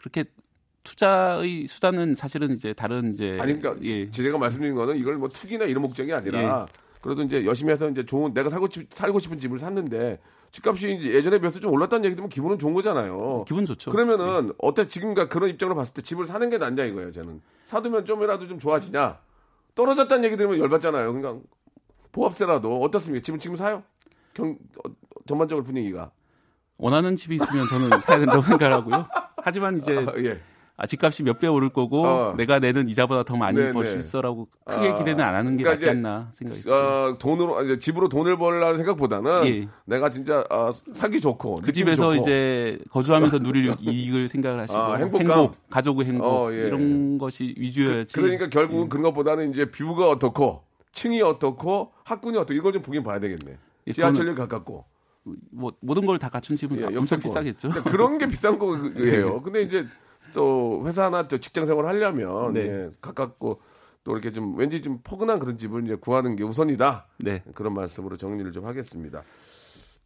그렇게 0.00 0.24
투자의 0.84 1.66
수단은 1.66 2.14
사실은 2.14 2.52
이제 2.52 2.72
다른 2.74 3.12
이제 3.12 3.38
아니 3.40 3.58
그러니까 3.58 3.82
예. 3.84 4.10
제- 4.10 4.22
제가 4.24 4.38
말씀드린 4.38 4.74
거는 4.74 4.96
이걸 4.98 5.16
뭐 5.16 5.28
투기나 5.28 5.64
이런 5.64 5.82
목적이 5.82 6.12
아니라 6.12 6.66
그래도 7.06 7.22
이제 7.22 7.44
열심히 7.44 7.72
해서 7.72 7.88
이제 7.88 8.04
좋은 8.04 8.34
내가 8.34 8.50
살고 8.50 8.68
싶, 8.68 8.92
살고 8.92 9.20
싶은 9.20 9.38
집을 9.38 9.60
샀는데 9.60 10.18
집값이 10.50 10.96
이제 10.96 11.14
예전에 11.14 11.38
비해서 11.38 11.60
좀 11.60 11.72
올랐다는 11.72 12.04
얘기 12.04 12.16
들으면 12.16 12.28
기분은 12.28 12.58
좋은 12.58 12.74
거잖아요. 12.74 13.44
기분 13.46 13.64
좋죠. 13.64 13.92
그러면은 13.92 14.52
어때 14.58 14.88
지금과 14.88 15.28
그런 15.28 15.48
입장으로 15.50 15.76
봤을 15.76 15.94
때 15.94 16.02
집을 16.02 16.26
사는 16.26 16.50
게 16.50 16.58
낫냐 16.58 16.84
이거예요. 16.84 17.12
저는 17.12 17.40
사두면 17.66 18.06
좀이라도 18.06 18.48
좀 18.48 18.58
좋아지냐 18.58 19.20
떨어졌다는 19.76 20.24
얘기 20.24 20.36
들으면 20.36 20.58
열받잖아요. 20.58 21.12
그러니까 21.12 21.46
보합세라도 22.10 22.80
어떻습니까? 22.82 23.22
지금 23.24 23.38
지금 23.38 23.56
사요? 23.56 23.84
경 24.34 24.58
어, 24.84 24.90
전반적으로 25.28 25.64
분위기가 25.64 26.10
원하는 26.76 27.14
집이 27.14 27.36
있으면 27.36 27.68
저는 27.68 28.00
사야 28.00 28.18
된다고 28.18 28.42
생각하고요. 28.42 29.06
하지만 29.36 29.76
이제 29.78 29.96
아, 29.96 30.12
예. 30.18 30.40
아, 30.78 30.86
집값이 30.86 31.22
몇 31.22 31.38
배 31.38 31.46
오를 31.46 31.70
거고 31.70 32.04
어. 32.06 32.34
내가 32.36 32.58
내는 32.58 32.88
이자보다 32.88 33.22
더 33.22 33.36
많이 33.36 33.58
네, 33.58 33.72
벌 33.72 33.84
네. 33.84 33.92
수 33.92 33.98
있어라고 33.98 34.48
크게 34.66 34.88
아, 34.90 34.98
기대는 34.98 35.24
안 35.24 35.34
하는 35.34 35.56
게 35.56 35.62
그러니까 35.64 35.86
맞지 35.86 35.90
않나 35.98 36.30
생각이 36.34 36.60
듭니다. 36.60 36.76
어, 37.08 37.18
돈으로 37.18 37.62
이제 37.64 37.78
집으로 37.78 38.08
돈을 38.10 38.36
벌라는 38.36 38.76
생각보다는 38.76 39.46
예. 39.46 39.68
내가 39.86 40.10
진짜 40.10 40.44
어, 40.50 40.70
살기 40.92 41.20
좋고 41.22 41.60
그 41.64 41.72
집에서 41.72 42.12
좋고. 42.12 42.14
이제 42.16 42.78
거주하면서 42.90 43.38
누릴 43.38 43.74
이익을 43.80 44.28
생각을 44.28 44.60
하시고 44.60 44.78
아? 44.78 44.96
행복, 44.96 45.56
가족의 45.70 46.06
행복 46.06 46.26
어, 46.26 46.52
예. 46.52 46.66
이런 46.66 47.16
것이 47.16 47.54
위주여야지. 47.56 48.12
그 48.14 48.20
러니까 48.20 48.48
결국은 48.50 48.88
그런 48.90 49.02
것보다는 49.04 49.50
이제 49.52 49.70
뷰가 49.70 50.10
어떻고 50.10 50.62
층이 50.92 51.22
어떻고 51.22 51.92
학군이 52.04 52.36
어떻고 52.36 52.52
이걸 52.54 52.72
좀 52.74 52.82
보긴 52.82 53.02
봐야 53.02 53.18
되겠네. 53.18 53.56
예, 53.86 53.92
지하철역 53.92 54.36
가깝고 54.36 54.84
뭐 55.50 55.72
모든 55.80 56.04
걸 56.06 56.18
다 56.18 56.28
갖춘 56.28 56.56
집은 56.56 56.78
예, 56.80 56.96
엄청. 56.96 57.18
비싸겠죠. 57.18 57.68
그러니까 57.70 57.90
그런 57.90 58.18
게 58.18 58.26
비싼 58.28 58.58
거예요. 58.58 59.40
근데 59.42 59.62
이제 59.62 59.86
또 60.32 60.82
회사나 60.86 61.28
또 61.28 61.38
직장 61.38 61.66
생활 61.66 61.86
하려면 61.86 62.52
네. 62.52 62.60
예, 62.60 62.90
가깝고 63.00 63.60
또 64.04 64.12
이렇게 64.12 64.32
좀 64.32 64.56
왠지 64.56 64.80
좀 64.80 65.00
포근한 65.02 65.40
그런 65.40 65.58
집을 65.58 65.84
이제 65.84 65.96
구하는 65.96 66.36
게 66.36 66.44
우선이다. 66.44 67.06
네. 67.18 67.42
그런 67.54 67.74
말씀으로 67.74 68.16
정리를 68.16 68.52
좀 68.52 68.64
하겠습니다. 68.64 69.22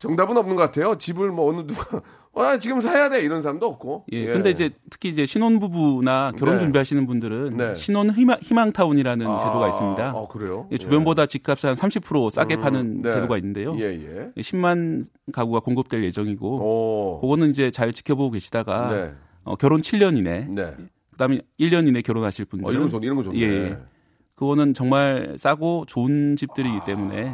정답은 0.00 0.36
없는 0.38 0.56
것 0.56 0.62
같아요. 0.62 0.96
집을 0.96 1.30
뭐 1.30 1.50
어느 1.50 1.66
누가 1.66 2.00
아 2.34 2.58
지금 2.58 2.80
사야 2.80 3.10
돼 3.10 3.20
이런 3.20 3.42
사람도 3.42 3.66
없고. 3.66 4.06
예. 4.12 4.32
근데 4.32 4.50
이제 4.50 4.70
특히 4.88 5.10
이제 5.10 5.26
신혼부부나 5.26 6.32
결혼 6.38 6.56
네. 6.56 6.62
준비하시는 6.62 7.06
분들은 7.06 7.56
네. 7.58 7.74
신혼 7.74 8.10
희망, 8.10 8.38
희망 8.40 8.72
타운이라는 8.72 9.26
아, 9.26 9.38
제도가 9.40 9.68
있습니다. 9.68 10.08
아 10.16 10.26
그래요? 10.30 10.66
예, 10.72 10.78
주변보다 10.78 11.26
집값을 11.26 11.68
한 11.68 11.76
30% 11.76 12.30
싸게 12.30 12.56
파는 12.56 13.02
네. 13.02 13.12
제도가 13.12 13.36
있는데요. 13.36 13.76
예 13.78 13.84
예. 13.84 14.40
10만 14.40 15.04
가구가 15.32 15.60
공급될 15.60 16.02
예정이고 16.04 16.48
오. 16.48 17.20
그거는 17.20 17.50
이제 17.50 17.70
잘 17.70 17.92
지켜보고 17.92 18.30
계시다가 18.30 18.88
네. 18.88 19.12
어, 19.44 19.56
결혼 19.56 19.80
7년 19.80 20.16
이내, 20.18 20.46
네. 20.48 20.74
그다음에 21.12 21.40
1년 21.58 21.88
이내 21.88 22.02
결혼하실 22.02 22.44
분들. 22.46 22.66
어, 22.68 22.70
이런 22.70 22.84
거 22.84 22.88
좋네. 22.90 23.06
이런 23.06 23.16
거 23.16 23.22
좋네. 23.24 23.38
예, 23.40 23.44
예. 23.46 23.78
그거는 24.34 24.72
정말 24.74 25.36
싸고 25.38 25.84
좋은 25.86 26.36
집들이기 26.36 26.78
때문에 26.86 27.32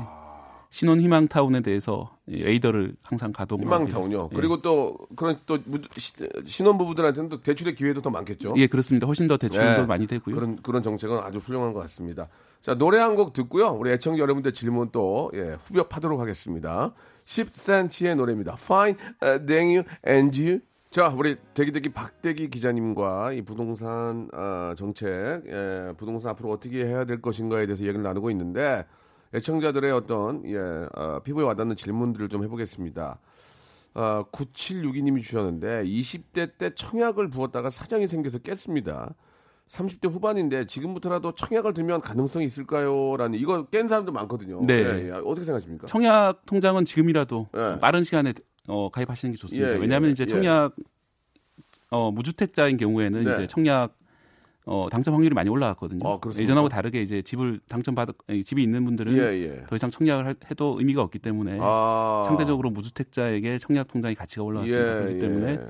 신혼 0.71 1.01
희망 1.01 1.29
타운에 1.29 1.61
대해서 1.61 2.17
이 2.27 2.43
레이더를 2.43 2.97
항상 3.03 3.33
가동. 3.33 3.61
희망타운요. 3.63 4.31
그리고 4.31 4.61
또 4.61 4.99
그런 5.15 5.39
또 5.47 5.59
무- 5.65 5.79
시- 5.97 6.13
신혼 6.45 6.77
부부들한테는 6.79 7.29
또 7.31 7.41
대출의 7.41 7.77
기회도 7.77 8.03
더 8.03 8.11
많겠죠. 8.11 8.55
예, 8.57 8.67
그렇습니다. 8.67 9.07
훨씬 9.07 9.29
더 9.29 9.37
대출도 9.37 9.83
예. 9.83 9.87
많이 9.87 10.07
되고요. 10.09 10.35
그런 10.35 10.57
그런 10.63 10.83
정책은 10.83 11.19
아주 11.19 11.39
훌륭한 11.39 11.73
것 11.73 11.81
같습니다. 11.83 12.29
자 12.61 12.75
노래 12.75 12.99
한 12.99 13.15
곡 13.15 13.33
듣고요. 13.33 13.69
우리 13.69 13.91
애청자 13.93 14.19
여러분들 14.21 14.53
질문 14.53 14.89
또 14.91 15.31
예, 15.35 15.57
후벼 15.63 15.85
파도록 15.85 16.19
하겠습니다. 16.21 16.93
10cm의 17.27 18.17
노래입니다. 18.17 18.57
Fine, 18.61 18.97
uh, 19.23 19.47
thank 19.47 19.77
you, 19.77 19.85
and 20.07 20.41
you. 20.43 20.61
자, 20.97 21.09
우리 21.15 21.37
대기대기 21.53 21.91
박대기 21.91 22.49
기자님과 22.49 23.33
이 23.33 23.43
부동산 23.43 24.31
아, 24.33 24.75
정책, 24.79 25.43
예, 25.47 25.93
부동산 25.99 26.31
앞으로 26.31 26.51
어떻게 26.51 26.87
해야 26.87 27.05
될 27.05 27.21
것인가에 27.21 27.67
대해서 27.67 27.83
얘기를 27.83 28.03
나누고 28.03 28.31
있는데 28.31 28.87
애청자들의 29.35 29.93
어떤 29.93 30.43
예, 30.47 30.57
어, 30.57 31.21
피부에 31.23 31.45
와닿는 31.45 31.77
질문들을 31.77 32.31
좀 32.31 32.45
해보겠습니다. 32.45 33.19
아, 33.93 34.25
9762님이 34.33 35.21
주셨는데 35.23 35.85
20대 35.85 36.53
때 36.57 36.71
청약을 36.75 37.29
부었다가 37.29 37.69
사정이 37.69 38.09
생겨서 38.09 38.39
깼습니다. 38.39 39.15
30대 39.69 40.11
후반인데 40.11 40.65
지금부터라도 40.65 41.33
청약을 41.33 41.75
들면 41.75 42.01
가능성이 42.01 42.47
있을까요? 42.47 43.19
라는 43.19 43.39
이거 43.39 43.67
깬 43.67 43.89
사람도 43.89 44.13
많거든요. 44.13 44.63
네. 44.65 44.75
예, 44.75 45.09
예. 45.09 45.11
어떻게 45.11 45.45
생각하십니까? 45.45 45.89
청약 45.89 46.47
통장은 46.47 46.87
지금이라도 46.87 47.49
예. 47.55 47.81
빠른 47.81 48.03
시간에 48.03 48.33
어, 48.67 48.89
가입하시는 48.91 49.33
게 49.35 49.39
좋습니다. 49.39 49.71
예, 49.71 49.75
예, 49.75 49.79
왜냐하면 49.79 50.11
이제 50.11 50.23
예. 50.23 50.27
청약 50.27 50.75
어, 51.91 52.11
무주택자인 52.11 52.77
경우에는 52.77 53.25
네. 53.25 53.33
이제 53.33 53.47
청약 53.47 53.97
어, 54.65 54.89
당첨 54.91 55.15
확률이 55.15 55.33
많이 55.35 55.49
올라갔거든요. 55.49 56.01
아? 56.05 56.19
예전하고 56.37 56.69
다르게 56.69 57.01
이제 57.01 57.23
집을 57.23 57.61
당첨받 57.69 58.09
아니, 58.27 58.43
집이 58.43 58.61
있는 58.63 58.85
분들은 58.85 59.17
예, 59.17 59.21
예. 59.21 59.65
더 59.69 59.77
이상 59.77 59.91
청약을 59.91 60.27
하- 60.27 60.35
해도 60.51 60.77
의미가 60.79 61.03
없기 61.03 61.21
때문에 61.21 61.59
아. 61.61 62.23
상대적으로 62.27 62.71
무주택자에게 62.71 63.59
청약 63.59 63.87
통장의 63.87 64.17
가치가 64.17 64.43
올라왔습니다. 64.43 64.99
예, 64.99 65.03
그렇기 65.03 65.19
때문에 65.21 65.53
예. 65.53 65.67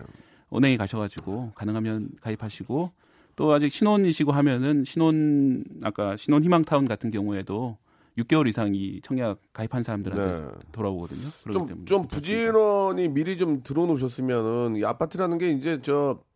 은행에 0.57 0.79
가셔가지고 0.79 1.53
가능하면 1.55 2.09
가입하시고 2.23 2.91
또 3.37 3.53
아직 3.53 3.71
신혼이시고 3.71 4.33
하면은 4.33 4.85
신혼 4.85 5.65
아까 5.83 6.17
신혼 6.17 6.43
희망타운 6.43 6.89
같은 6.89 7.11
경우에도 7.11 7.77
6개월 8.19 8.49
이상 8.49 8.75
이 8.75 9.01
청약 9.03 9.41
가입한 9.53 9.83
사람들한테 9.83 10.43
네. 10.43 10.51
돌아오거든요. 10.73 11.29
좀, 11.53 11.67
때문에 11.67 11.85
좀. 11.85 12.09
부지런히 12.09 13.09
미리 13.09 13.37
좀 13.37 13.63
들어놓으셨으면은 13.63 14.77
이 14.77 14.85
아파트라는 14.85 15.39
게 15.39 15.51
이제 15.51 15.81
저 15.83 16.27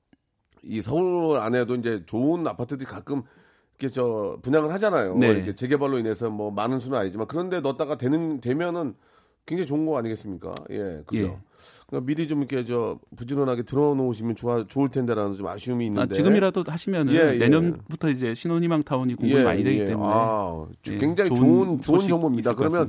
이 0.63 0.83
서울 0.83 1.39
안에도 1.39 1.75
이제 1.75 2.03
좋은 2.07 2.47
아파트들이 2.47 2.85
가끔 2.85 3.23
이렇게 3.79 3.93
저 3.93 4.39
분양을 4.43 4.73
하잖아요. 4.75 5.15
네. 5.17 5.29
이렇게 5.29 5.55
재개발로 5.55 5.99
인해서 5.99 6.29
뭐 6.29 6.51
많은 6.51 6.79
수는 6.81 6.99
아니지만 6.99 7.27
그런데 7.29 7.61
넣었다가 7.61 7.97
되는 7.97 8.41
되면은 8.41 8.95
굉장히 9.47 9.67
좋은 9.67 9.87
거 9.87 9.99
아니겠습니까? 9.99 10.53
예, 10.71 11.03
그죠. 11.07 11.23
예. 11.23 11.39
그러니까 11.91 12.07
미리 12.07 12.29
좀 12.29 12.39
이렇게 12.39 12.65
저 12.65 12.99
부지런하게 13.17 13.65
들어놓으시면 13.65 14.37
좋아 14.37 14.65
좋을 14.65 14.89
텐데라는 14.89 15.35
좀 15.35 15.49
아쉬움이 15.49 15.85
아, 15.85 15.87
있는데. 15.89 16.15
지금이라도 16.15 16.65
하시면은 16.67 17.13
예, 17.15 17.35
예. 17.35 17.39
내년부터 17.39 18.09
이제 18.09 18.35
신혼희망 18.35 18.85
타운이 18.85 19.15
공급이 19.15 19.43
많이 19.43 19.65
되기 19.65 19.79
때문에 19.85 20.09
아, 20.09 20.67
예, 20.89 20.99
굉장히 20.99 21.31
좋은 21.35 21.81
좋은, 21.83 22.09
정보입니다. 22.09 22.55
그러면. 22.55 22.89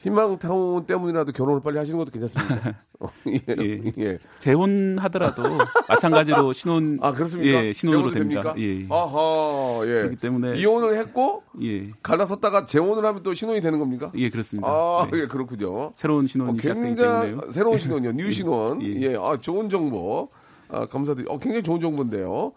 희망타운 0.00 0.86
때문이라도 0.86 1.32
결혼을 1.32 1.60
빨리 1.62 1.76
하시는 1.78 1.98
것도 1.98 2.10
괜찮습니다. 2.10 2.78
어, 3.00 3.08
예, 3.28 3.40
예. 3.60 3.80
예. 3.98 4.18
재혼하더라도 4.38 5.42
마찬가지로 5.88 6.52
신혼 6.54 6.98
아 7.02 7.12
그렇습니까? 7.12 7.64
예, 7.64 7.72
신혼으로 7.74 8.10
됩니다. 8.10 8.54
예. 8.56 8.86
아하, 8.88 9.80
예. 9.84 9.86
그렇기 9.86 10.16
때문에 10.16 10.58
이혼을 10.58 10.96
했고 10.96 11.42
예. 11.62 11.90
갈라섰다가 12.02 12.64
재혼을 12.64 13.04
하면 13.04 13.22
또 13.22 13.34
신혼이 13.34 13.60
되는 13.60 13.78
겁니까? 13.78 14.10
예, 14.16 14.30
그렇습니다. 14.30 14.68
아, 14.68 15.06
네. 15.10 15.20
예, 15.20 15.26
그렇군요. 15.26 15.92
새로운 15.96 16.24
어, 16.24 16.28
신혼이 16.28 16.58
시작되기 16.58 16.86
굉장히 16.86 17.28
때문에요. 17.30 17.52
새로운 17.52 17.78
신혼이요, 17.78 18.12
new 18.16 18.32
신혼. 18.32 18.82
예. 18.82 19.00
예, 19.02 19.16
아 19.16 19.36
좋은 19.38 19.68
정보. 19.68 20.30
아, 20.68 20.86
감사드립니다. 20.86 21.34
어, 21.34 21.38
굉장히 21.38 21.62
좋은 21.62 21.80
정보인데요. 21.80 22.52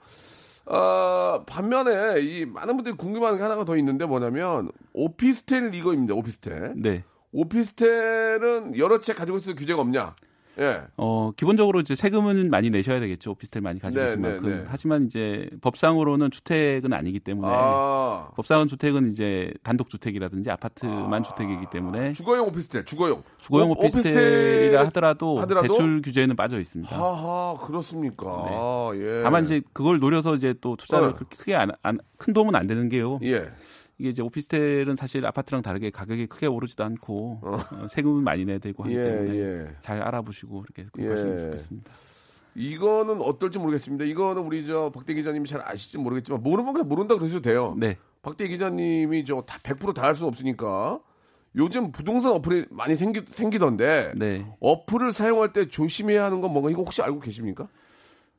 아, 0.66 1.42
반면에 1.46 2.22
이 2.22 2.46
많은 2.46 2.76
분들이 2.78 2.96
궁금한 2.96 3.36
게 3.36 3.44
하나가 3.44 3.66
더 3.66 3.76
있는데 3.78 4.06
뭐냐면 4.06 4.72
오피스텔 4.94 5.76
이거입니다. 5.76 6.14
오피스텔. 6.14 6.74
네. 6.78 7.04
오피스텔은 7.34 8.78
여러 8.78 9.00
채 9.00 9.14
가지고 9.14 9.38
있을 9.40 9.56
규제가 9.56 9.82
없냐? 9.82 10.16
예. 10.60 10.82
어, 10.98 11.32
기본적으로 11.36 11.80
이제 11.80 11.96
세금은 11.96 12.52
많이 12.52 12.70
내셔야 12.70 13.00
되겠죠. 13.00 13.32
오피스텔 13.32 13.64
많이 13.64 13.80
가지고 13.80 14.04
네, 14.04 14.10
있을 14.12 14.22
네, 14.22 14.30
만큼. 14.34 14.50
네. 14.52 14.66
하지만 14.68 15.06
이제 15.08 15.50
법상으로는 15.62 16.30
주택은 16.30 16.94
아니기 16.94 17.20
때문에 17.20 17.52
아, 17.52 18.30
법상은 18.36 18.68
주택은 18.68 19.12
이제 19.12 19.52
단독 19.64 19.90
주택이라든지 19.90 20.52
아파트만 20.52 21.24
주택이기 21.24 21.66
때문에 21.72 22.14
주거용 22.14 22.50
오피스텔, 22.50 22.86
주거용. 22.86 23.24
주거용 23.40 23.72
오- 23.72 23.74
오피스텔이라 23.80 24.86
하더라도, 24.86 25.40
하더라도? 25.42 25.68
대출 25.70 26.02
규제는 26.04 26.36
빠져 26.36 26.60
있습니다. 26.60 26.96
하하, 26.96 27.56
그렇습니까? 27.60 28.28
아, 28.28 28.92
예. 28.94 29.22
다만 29.24 29.46
이제 29.46 29.60
그걸 29.74 29.98
노려서 29.98 30.36
이제 30.36 30.54
또 30.62 30.76
투자를 30.76 31.08
어. 31.10 31.14
그렇게 31.16 31.36
크게 31.36 31.56
안, 31.56 31.72
안- 31.82 31.98
큰 32.18 32.32
도움은 32.32 32.54
안 32.54 32.68
되는 32.68 32.90
게요. 32.90 33.18
예. 33.24 33.50
이게 34.04 34.10
이제 34.10 34.22
오피스텔은 34.22 34.98
사실 34.98 35.26
아파트랑 35.26 35.62
다르게 35.62 35.90
가격이 35.90 36.28
크게 36.28 36.46
오르지도 36.46 36.84
않고 36.84 37.40
어, 37.42 37.58
세금은 37.90 38.22
많이 38.22 38.44
내야 38.44 38.58
되고 38.58 38.84
하기 38.84 38.94
예, 38.98 39.02
때문에 39.02 39.38
예. 39.38 39.68
잘 39.80 40.02
알아보시고 40.02 40.66
이렇게 40.66 40.84
예. 40.84 40.88
구입하시면 40.92 41.52
좋겠습니다. 41.52 41.92
이거는 42.56 43.22
어떨지 43.22 43.60
모르겠습니다. 43.60 44.04
이거는 44.04 44.42
우리 44.44 44.66
저 44.66 44.92
박대 44.94 45.14
기자님이 45.14 45.48
잘 45.48 45.62
아실지 45.64 46.00
모르겠지만 46.00 46.44
모르면 46.44 46.74
그냥 46.74 46.90
모른다 46.90 47.16
그러셔도 47.16 47.42
돼요. 47.44 47.76
네. 47.78 47.98
박대 48.22 48.50
기자님이 48.50 49.24
저 49.24 49.42
다 49.46 49.58
100%다 49.60 50.04
할 50.04 50.16
수는 50.16 50.28
없으니까 50.28 51.00
요즘 51.56 51.94
부동산 51.94 52.34
어플이 52.34 52.66
많이 52.72 52.98
생기, 52.98 53.22
생기던데 53.30 54.12
네. 54.18 54.46
어플을 54.60 55.14
사용할 55.14 55.54
때 55.54 55.66
조심해야 55.70 56.26
하는 56.26 56.42
건 56.42 56.52
뭔가 56.52 56.70
이거 56.70 56.82
혹시 56.82 57.02
알고 57.02 57.22
계십니까? 57.22 57.70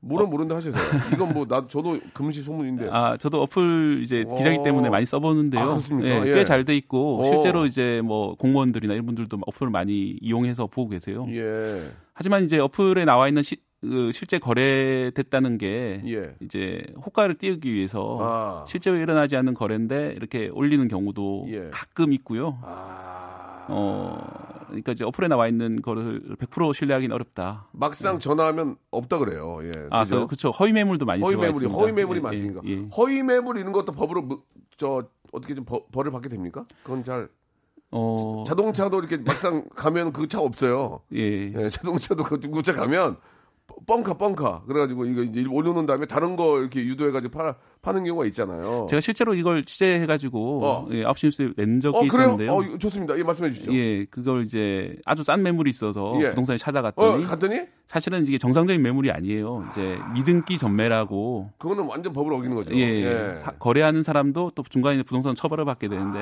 모르면 0.04 0.30
모른다 0.30 0.56
하셔서 0.56 0.78
이건 1.12 1.32
뭐 1.32 1.44
나 1.46 1.66
저도 1.68 1.98
금시 2.12 2.42
소문인데 2.42 2.88
아, 2.90 3.16
저도 3.16 3.42
어플 3.42 4.00
이제 4.02 4.24
어. 4.28 4.34
기자이기 4.34 4.62
때문에 4.64 4.88
많이 4.90 5.04
써보는데요. 5.06 5.62
아, 5.62 5.66
그렇습니까? 5.66 6.26
예. 6.26 6.32
꽤잘 6.34 6.64
돼 6.64 6.76
있고 6.76 7.20
어. 7.22 7.24
실제로 7.24 7.66
이제 7.66 8.00
뭐 8.04 8.34
공무원들이나 8.36 8.94
이런 8.94 9.06
분들도 9.06 9.38
어플을 9.46 9.70
많이 9.70 10.16
이용해서 10.20 10.66
보고 10.66 10.88
계세요. 10.90 11.26
예. 11.30 11.82
하지만 12.14 12.44
이제 12.44 12.58
어플에 12.58 13.04
나와 13.04 13.28
있는 13.28 13.42
시, 13.42 13.56
그 13.80 14.10
실제 14.12 14.38
거래됐다는 14.38 15.58
게 15.58 16.02
예. 16.06 16.34
이제 16.40 16.82
호가를 17.04 17.34
띄우기 17.36 17.72
위해서 17.72 18.18
아. 18.20 18.64
실제로 18.66 18.96
일어나지 18.96 19.36
않는 19.36 19.52
거래인데 19.54 20.14
이렇게 20.16 20.48
올리는 20.52 20.86
경우도 20.88 21.46
예. 21.50 21.68
가끔 21.70 22.12
있고요. 22.14 22.58
아. 22.62 23.66
어, 23.68 24.18
그러니까 24.66 24.92
이제 24.92 25.04
어플에 25.04 25.28
나와 25.28 25.48
있는 25.48 25.80
거를 25.82 26.20
100% 26.38 26.74
신뢰하기는 26.74 27.14
어렵다. 27.14 27.68
막상 27.72 28.18
전화하면 28.18 28.76
없다 28.90 29.18
그래요. 29.18 29.58
예. 29.62 29.70
아, 29.90 30.04
그죠? 30.04 30.20
그, 30.22 30.26
그렇죠. 30.28 30.50
허위 30.50 30.72
매물도 30.72 31.04
많이 31.06 31.22
허위 31.22 31.36
매물이 31.36 31.66
있습니다. 31.66 31.78
허위 31.78 31.92
매물이 31.92 32.18
예, 32.18 32.22
많으니까 32.22 32.60
예, 32.66 32.70
예. 32.70 32.88
허위 32.96 33.22
매물 33.22 33.58
이런 33.58 33.72
것도 33.72 33.92
법으로 33.92 34.22
무- 34.22 34.42
저 34.76 35.04
어떻게 35.32 35.54
좀 35.54 35.64
벌- 35.64 35.82
벌을 35.92 36.10
받게 36.12 36.28
됩니까? 36.28 36.64
그건 36.82 37.02
잘 37.04 37.28
어, 37.90 38.42
자동차도 38.46 38.98
이렇게 38.98 39.18
막상 39.18 39.64
가면 39.76 40.12
그 40.12 40.26
차 40.26 40.40
없어요. 40.40 41.00
예. 41.14 41.52
예, 41.54 41.68
자동차도 41.70 42.24
그 42.24 42.40
중고차 42.40 42.72
가면 42.72 43.16
뻥카 43.86 44.14
뻥카 44.14 44.62
그래가지고 44.66 45.04
이거 45.06 45.22
이제 45.22 45.44
올려놓은 45.48 45.86
다음에 45.86 46.06
다른 46.06 46.36
거 46.36 46.58
이렇게 46.60 46.80
유도해가지고 46.84 47.36
파, 47.36 47.54
파는 47.82 48.04
경우가 48.04 48.26
있잖아요. 48.26 48.86
제가 48.88 49.00
실제로 49.00 49.34
이걸 49.34 49.64
취재해가지고 49.64 50.64
어. 50.64 50.88
예, 50.92 51.04
아홉 51.04 51.18
시 51.18 51.26
뉴스에 51.26 51.50
낸 51.56 51.80
적이 51.80 51.98
어? 51.98 52.04
있었는데요. 52.04 52.52
어 52.52 52.78
좋습니다. 52.78 53.18
예 53.18 53.22
말씀해 53.22 53.50
주시죠. 53.50 53.72
예, 53.74 54.04
그걸 54.06 54.44
이제 54.44 54.96
아주 55.04 55.22
싼 55.24 55.42
매물이 55.42 55.68
있어서 55.70 56.16
예. 56.22 56.30
부동산에 56.30 56.54
어 56.54 56.58
찾아갔더니 56.58 57.24
갔더니 57.24 57.62
사실은 57.86 58.26
이게 58.26 58.38
정상적인 58.38 58.80
매물이 58.82 59.10
아니에요. 59.10 59.66
이제 59.72 59.98
미등기 60.14 60.56
전매라고 60.58 61.50
그거는 61.58 61.84
완전 61.84 62.12
법을 62.12 62.32
어기는 62.32 62.54
거죠. 62.56 62.74
예, 62.74 63.40
하- 63.42 63.50
거래하는 63.52 64.02
사람도 64.02 64.52
또 64.54 64.62
중간에 64.62 65.02
부동산 65.02 65.34
처벌을 65.34 65.64
받게 65.64 65.88
되는데 65.88 66.18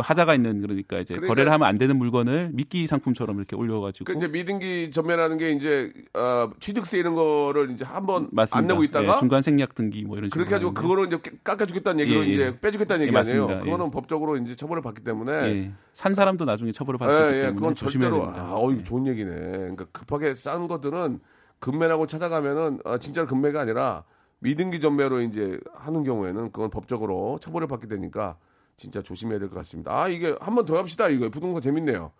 좀 0.00 0.04
하자가 0.04 0.34
있는 0.34 0.60
그러니까 0.62 0.98
이제 0.98 1.14
아. 1.14 1.16
그러니까- 1.16 1.28
거래를 1.28 1.52
하면 1.52 1.68
안 1.68 1.78
되는 1.78 1.96
물건을 1.96 2.50
미끼 2.52 2.86
상품처럼 2.86 3.36
이렇게 3.36 3.54
올려가지고 3.56 4.04
그 4.10 4.16
이제 4.16 4.26
미등기 4.28 4.90
전매라는 4.90 5.36
게 5.36 5.52
이제 5.52 5.92
어, 6.14 6.50
취득세 6.58 6.98
이런 6.98 7.14
거를 7.14 7.70
이제 7.70 7.84
한번. 7.84 8.28
안 8.52 8.66
내고 8.66 8.82
있다가 8.82 9.14
예, 9.16 9.18
중간 9.20 9.42
생략 9.42 9.74
등기 9.74 10.04
뭐 10.04 10.16
이런 10.16 10.28
식으로 10.30 10.44
그렇게 10.44 10.54
해가지고. 10.56 10.74
그거를 10.74 11.06
이제 11.06 11.18
깎아주겠다는 11.44 12.00
얘기로 12.00 12.24
예, 12.24 12.28
예. 12.28 12.32
이제 12.32 12.58
빼주겠다는 12.60 13.02
예, 13.02 13.06
얘기 13.08 13.16
아니에요. 13.16 13.42
맞습니다. 13.42 13.64
그거는 13.64 13.86
예. 13.86 13.90
법적으로 13.90 14.36
이제 14.38 14.54
처벌을 14.56 14.82
받기 14.82 15.04
때문에 15.04 15.32
예, 15.32 15.72
산 15.92 16.14
사람도 16.14 16.44
나중에 16.44 16.72
처벌을 16.72 16.98
받을 16.98 17.14
수 17.14 17.20
있기 17.26 17.32
예, 17.34 17.38
예, 17.38 17.42
때문에 17.46 17.56
그건 17.56 17.74
조심해야 17.74 18.10
절대로 18.10 18.26
됩니다. 18.32 18.50
아, 18.50 18.54
어, 18.56 18.70
이거 18.72 18.82
좋은 18.82 19.06
얘기네. 19.06 19.30
그러니까 19.30 19.84
급하게 19.92 20.34
싼 20.34 20.66
것들은 20.68 21.20
금매라고 21.58 22.06
찾아가면은 22.06 22.78
아, 22.84 22.98
진짜 22.98 23.26
금매가 23.26 23.60
아니라 23.60 24.04
미등기 24.38 24.80
전매로 24.80 25.20
이제 25.20 25.58
하는 25.74 26.02
경우에는 26.04 26.52
그건 26.52 26.70
법적으로 26.70 27.38
처벌을 27.42 27.66
받게 27.68 27.86
되니까 27.88 28.36
진짜 28.80 29.02
조심해야 29.02 29.38
될 29.38 29.48
것 29.50 29.56
같습니다. 29.56 29.92
아 29.94 30.08
이게 30.08 30.34
한 30.40 30.54
번 30.54 30.64
더 30.64 30.78
합시다. 30.78 31.08
이거 31.08 31.28
부동산 31.28 31.60
재밌네요. 31.60 32.12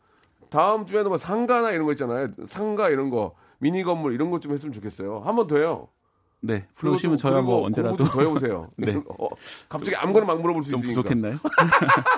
다음 0.51 0.85
주에는 0.85 1.09
뭐 1.09 1.17
상가나 1.17 1.71
이런 1.71 1.87
거 1.87 1.93
있잖아요. 1.93 2.29
상가 2.45 2.91
이런 2.91 3.09
거 3.09 3.35
미니 3.59 3.83
건물 3.83 4.13
이런 4.15 4.31
것 4.31 4.41
좀 4.41 4.53
했으면 4.53 4.73
좋겠어요. 4.73 5.21
한 5.25 5.37
번 5.37 5.47
더요. 5.47 5.89
네, 6.43 6.67
불러주시면 6.75 7.17
저야 7.19 7.41
뭐 7.43 7.67
언제라도. 7.67 8.03
더 8.05 8.21
해보세요. 8.23 8.71
네. 8.77 8.99
어, 9.19 9.29
갑자기 9.69 9.95
아무거나 9.97 10.25
막 10.27 10.41
물어볼 10.41 10.63
수좀 10.65 10.81
있으니까. 10.81 11.03
부족했나요? 11.03 11.37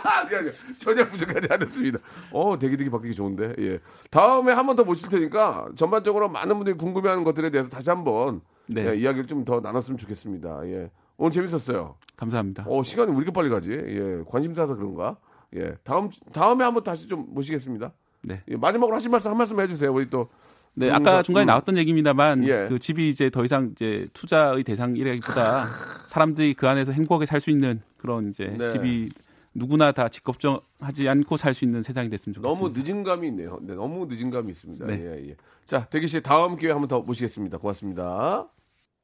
아니, 0.04 0.34
아니, 0.36 0.50
전혀 0.78 1.04
부족하지 1.06 1.48
않았습니다. 1.50 1.98
어, 2.32 2.56
되게 2.58 2.76
되게 2.76 2.88
바뀌기 2.90 3.14
좋은데. 3.16 3.54
예. 3.58 3.80
다음에 4.10 4.52
한 4.52 4.66
번 4.66 4.76
더 4.76 4.84
모실 4.84 5.08
테니까 5.08 5.68
전반적으로 5.76 6.28
많은 6.28 6.54
분들이 6.56 6.76
궁금해하는 6.76 7.24
것들에 7.24 7.50
대해서 7.50 7.68
다시 7.68 7.90
한번 7.90 8.42
네. 8.68 8.86
예, 8.90 8.96
이야기를 8.96 9.26
좀 9.26 9.44
더 9.44 9.60
나눴으면 9.60 9.98
좋겠습니다. 9.98 10.60
예. 10.68 10.90
오늘 11.22 11.30
재밌었어요. 11.30 11.94
감사합니다. 12.16 12.64
어, 12.66 12.82
시간이 12.82 13.12
왜 13.12 13.16
이렇게 13.18 13.30
빨리 13.30 13.48
가지? 13.48 13.70
예. 13.70 14.24
관심사서 14.28 14.74
그런가? 14.74 15.16
예. 15.54 15.76
다음 15.84 16.10
다음에 16.32 16.64
한번 16.64 16.82
다시 16.82 17.06
좀 17.06 17.26
모시겠습니다. 17.28 17.92
네. 18.22 18.42
예, 18.48 18.56
마지막으로 18.56 18.96
하신 18.96 19.12
말씀 19.12 19.30
한 19.30 19.38
말씀 19.38 19.60
해주세요. 19.60 19.92
우리 19.92 20.10
또 20.10 20.28
네, 20.74 20.88
음, 20.88 20.94
아까 20.96 21.18
음. 21.18 21.22
중간에 21.22 21.44
나왔던 21.44 21.76
얘기입니다만 21.76 22.42
예. 22.48 22.66
그 22.68 22.80
집이 22.80 23.08
이제 23.08 23.30
더 23.30 23.44
이상 23.44 23.68
이제 23.70 24.04
투자의 24.14 24.64
대상이라기보다 24.64 25.66
사람들이 26.10 26.54
그 26.54 26.66
안에서 26.68 26.90
행복하게 26.90 27.26
살 27.26 27.38
수 27.40 27.50
있는 27.50 27.82
그런 27.98 28.30
이제 28.30 28.56
네. 28.58 28.70
집이 28.72 29.08
누구나 29.54 29.92
다집 29.92 30.24
걱정하지 30.24 31.08
않고 31.08 31.36
살 31.36 31.54
수 31.54 31.64
있는 31.64 31.84
세상이 31.84 32.08
됐으면 32.08 32.34
좋겠습니다. 32.34 32.48
너무 32.68 32.72
늦은 32.76 33.04
감이 33.04 33.28
있네요. 33.28 33.60
네, 33.62 33.74
너무 33.76 34.06
늦은 34.10 34.30
감이 34.30 34.50
있습니다. 34.50 34.86
네. 34.86 35.00
예, 35.00 35.28
예. 35.28 35.36
자, 35.66 35.84
대기 35.84 36.08
씨 36.08 36.20
다음 36.20 36.56
기회에 36.56 36.72
한번 36.72 36.88
더 36.88 37.00
모시겠습니다. 37.00 37.58
고맙습니다. 37.58 38.48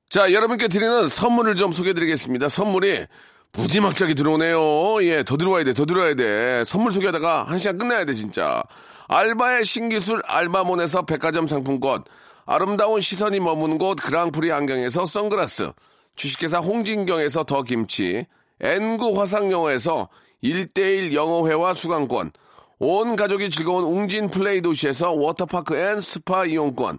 자, 0.09 0.33
여러분께 0.33 0.69
드리는 0.69 1.07
선물을 1.07 1.57
좀 1.57 1.71
소개해 1.71 1.93
드리겠습니다. 1.93 2.49
선물이 2.49 3.05
무지막지하게 3.53 4.15
들어오네요. 4.15 5.03
예, 5.03 5.23
더 5.23 5.37
들어와야 5.37 5.65
돼, 5.65 5.75
더 5.75 5.85
들어와야 5.85 6.15
돼. 6.15 6.65
선물 6.65 6.93
소개하다가 6.93 7.45
한 7.45 7.59
시간 7.59 7.77
끝내야 7.77 8.07
돼, 8.07 8.15
진짜. 8.15 8.63
알바의 9.09 9.67
신기술 9.67 10.23
알바몬에서 10.25 11.03
백화점 11.03 11.47
상품권, 11.47 12.05
아름다운 12.47 13.03
시선이 13.03 13.41
머무는 13.41 13.77
곳 13.77 13.97
그랑프리 13.97 14.51
안경에서 14.51 15.07
선글라스, 15.07 15.73
주식회사 16.17 16.61
홍진경에서 16.61 17.45
더 17.45 17.63
김치, 17.63 18.25
N구 18.61 19.21
화상영어에서 19.21 20.09
1대1 20.43 21.13
영어회화 21.13 21.75
수강권, 21.75 22.33
온 22.79 23.15
가족이 23.17 23.51
즐거운 23.51 23.85
웅진 23.85 24.31
플레이 24.31 24.63
도시에서 24.63 25.13
워터파크 25.13 25.77
and 25.77 26.01
스파 26.01 26.47
이용권, 26.47 26.99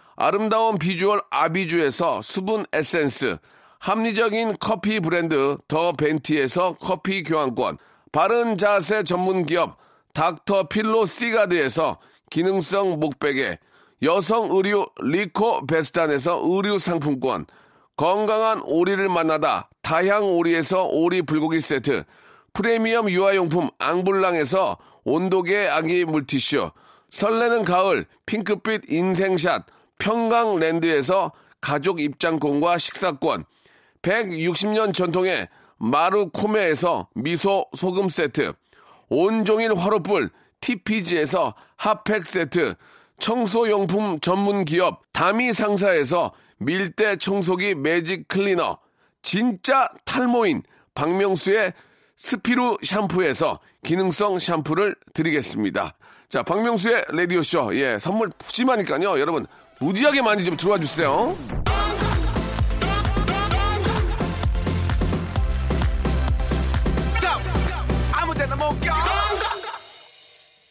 아름다운 0.23 0.77
비주얼 0.77 1.19
아비주에서 1.31 2.21
수분 2.21 2.63
에센스, 2.71 3.37
합리적인 3.79 4.57
커피 4.59 4.99
브랜드 4.99 5.57
더 5.67 5.93
벤티에서 5.93 6.75
커피 6.79 7.23
교환권, 7.23 7.79
바른 8.11 8.55
자세 8.55 9.01
전문 9.01 9.47
기업 9.47 9.79
닥터 10.13 10.67
필로 10.67 11.07
시가드에서 11.07 11.97
기능성 12.29 12.99
목베개, 12.99 13.57
여성 14.03 14.51
의류 14.51 14.85
리코 15.01 15.65
베스탄에서 15.65 16.39
의류 16.43 16.77
상품권, 16.77 17.47
건강한 17.97 18.61
오리를 18.63 19.09
만나다 19.09 19.71
다향 19.81 20.25
오리에서 20.25 20.85
오리 20.85 21.23
불고기 21.23 21.61
세트, 21.61 22.03
프리미엄 22.53 23.09
유아용품 23.09 23.69
앙블랑에서 23.79 24.77
온도계 25.03 25.67
아기 25.67 26.05
물티슈, 26.05 26.69
설레는 27.09 27.63
가을 27.63 28.05
핑크빛 28.27 28.83
인생샷 28.87 29.65
평강랜드에서 30.01 31.31
가족 31.61 32.01
입장권과 32.01 32.79
식사권, 32.79 33.45
160년 34.01 34.95
전통의 34.95 35.47
마루코메에서 35.77 37.09
미소 37.13 37.67
소금 37.75 38.09
세트, 38.09 38.53
온종일 39.09 39.75
화로불 39.75 40.31
TPG에서 40.59 41.53
핫팩 41.77 42.25
세트, 42.25 42.73
청소용품 43.19 44.19
전문 44.21 44.65
기업 44.65 45.03
다미 45.13 45.53
상사에서 45.53 46.31
밀대 46.57 47.17
청소기 47.17 47.75
매직 47.75 48.27
클리너, 48.27 48.79
진짜 49.21 49.87
탈모인 50.03 50.63
박명수의 50.95 51.73
스피루 52.17 52.77
샴푸에서 52.83 53.59
기능성 53.83 54.39
샴푸를 54.39 54.95
드리겠습니다. 55.13 55.95
자, 56.29 56.43
박명수의 56.43 57.05
라디오쇼. 57.09 57.75
예, 57.75 57.99
선물 57.99 58.29
푸짐하니까요. 58.37 59.19
여러분, 59.19 59.45
무지하게 59.81 60.21
많이 60.21 60.45
좀 60.45 60.55
들어와 60.55 60.77
주세요. 60.77 61.35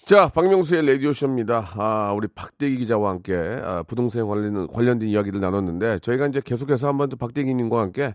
자, 0.05 0.29
박명수의 0.29 0.87
라디오쇼입니다. 0.87 1.71
아, 1.75 2.13
우리 2.13 2.27
박대기 2.27 2.79
기자와 2.79 3.11
함께 3.11 3.35
아, 3.35 3.85
부동산 3.85 4.27
관련, 4.27 4.67
관련된 4.67 5.09
이야기를 5.09 5.39
나눴는데 5.39 6.01
저희가 6.01 6.27
이제 6.27 6.41
계속해서 6.45 6.89
한번 6.89 7.09
또 7.09 7.17
박대기님과 7.17 7.81
함께 7.81 8.15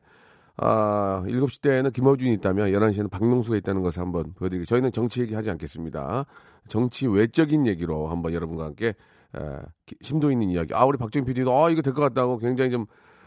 아, 0.58 1.24
7시 1.26 1.62
때에는 1.62 1.92
김어준이 1.92 2.34
있다면 2.34 2.72
11시에는 2.72 3.10
박명수가 3.10 3.56
있다는 3.58 3.82
것을 3.82 4.02
한번 4.02 4.34
보여드리고 4.34 4.66
저희는 4.66 4.92
정치 4.92 5.22
얘기 5.22 5.36
하지 5.36 5.50
않겠습니다. 5.52 6.26
정치 6.68 7.08
외적인 7.08 7.66
얘기로 7.68 8.08
한번 8.08 8.34
여러분과 8.34 8.66
함께 8.66 8.94
에, 9.38 9.60
기- 9.86 9.96
심도 10.02 10.32
있는 10.32 10.50
이야기. 10.50 10.74
아, 10.74 10.86
우리 10.86 10.98
박정희 10.98 11.26
PD도 11.26 11.56
아, 11.56 11.70
이거 11.70 11.82
될 11.82 11.94
것 11.94 12.02
같다고 12.02 12.38
굉장히 12.38 12.72
좀 12.72 12.86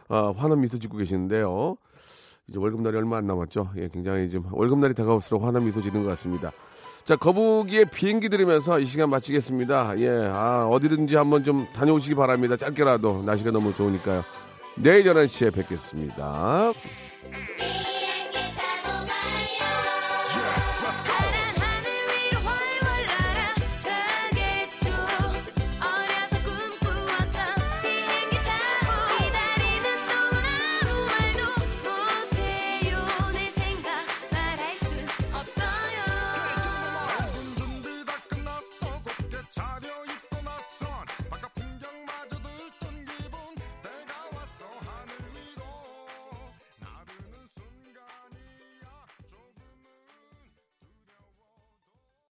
아, 0.09 0.33
환한 0.37 0.61
미소 0.61 0.79
짓고 0.79 0.97
계시는데요. 0.97 1.77
이제 2.49 2.59
월급날이 2.59 2.97
얼마 2.97 3.19
안 3.19 3.27
남았죠. 3.27 3.71
예, 3.77 3.89
굉장히 3.93 4.31
좀 4.31 4.47
월급날이 4.51 4.95
다가올수록 4.95 5.45
환한 5.45 5.65
미소 5.67 5.83
짓는 5.83 6.03
것 6.03 6.09
같습니다. 6.11 6.51
자, 7.05 7.17
거북이의 7.17 7.87
비행기 7.91 8.29
들으면서 8.31 8.79
이 8.81 8.87
시간 8.87 9.11
마치겠습니다. 9.11 9.99
예, 10.01 10.09
아, 10.33 10.67
어디든지 10.71 11.17
한번 11.17 11.45
좀 11.45 11.67
다녀오시기 11.75 12.15
바랍니다. 12.15 12.57
짧게라도 12.57 13.23
날씨가 13.25 13.51
너무 13.51 13.75
좋으니까요. 13.75 14.23
내일 14.77 15.05
11시에 15.05 15.53
뵙겠습니다. 15.53 16.71
이 16.73 17.78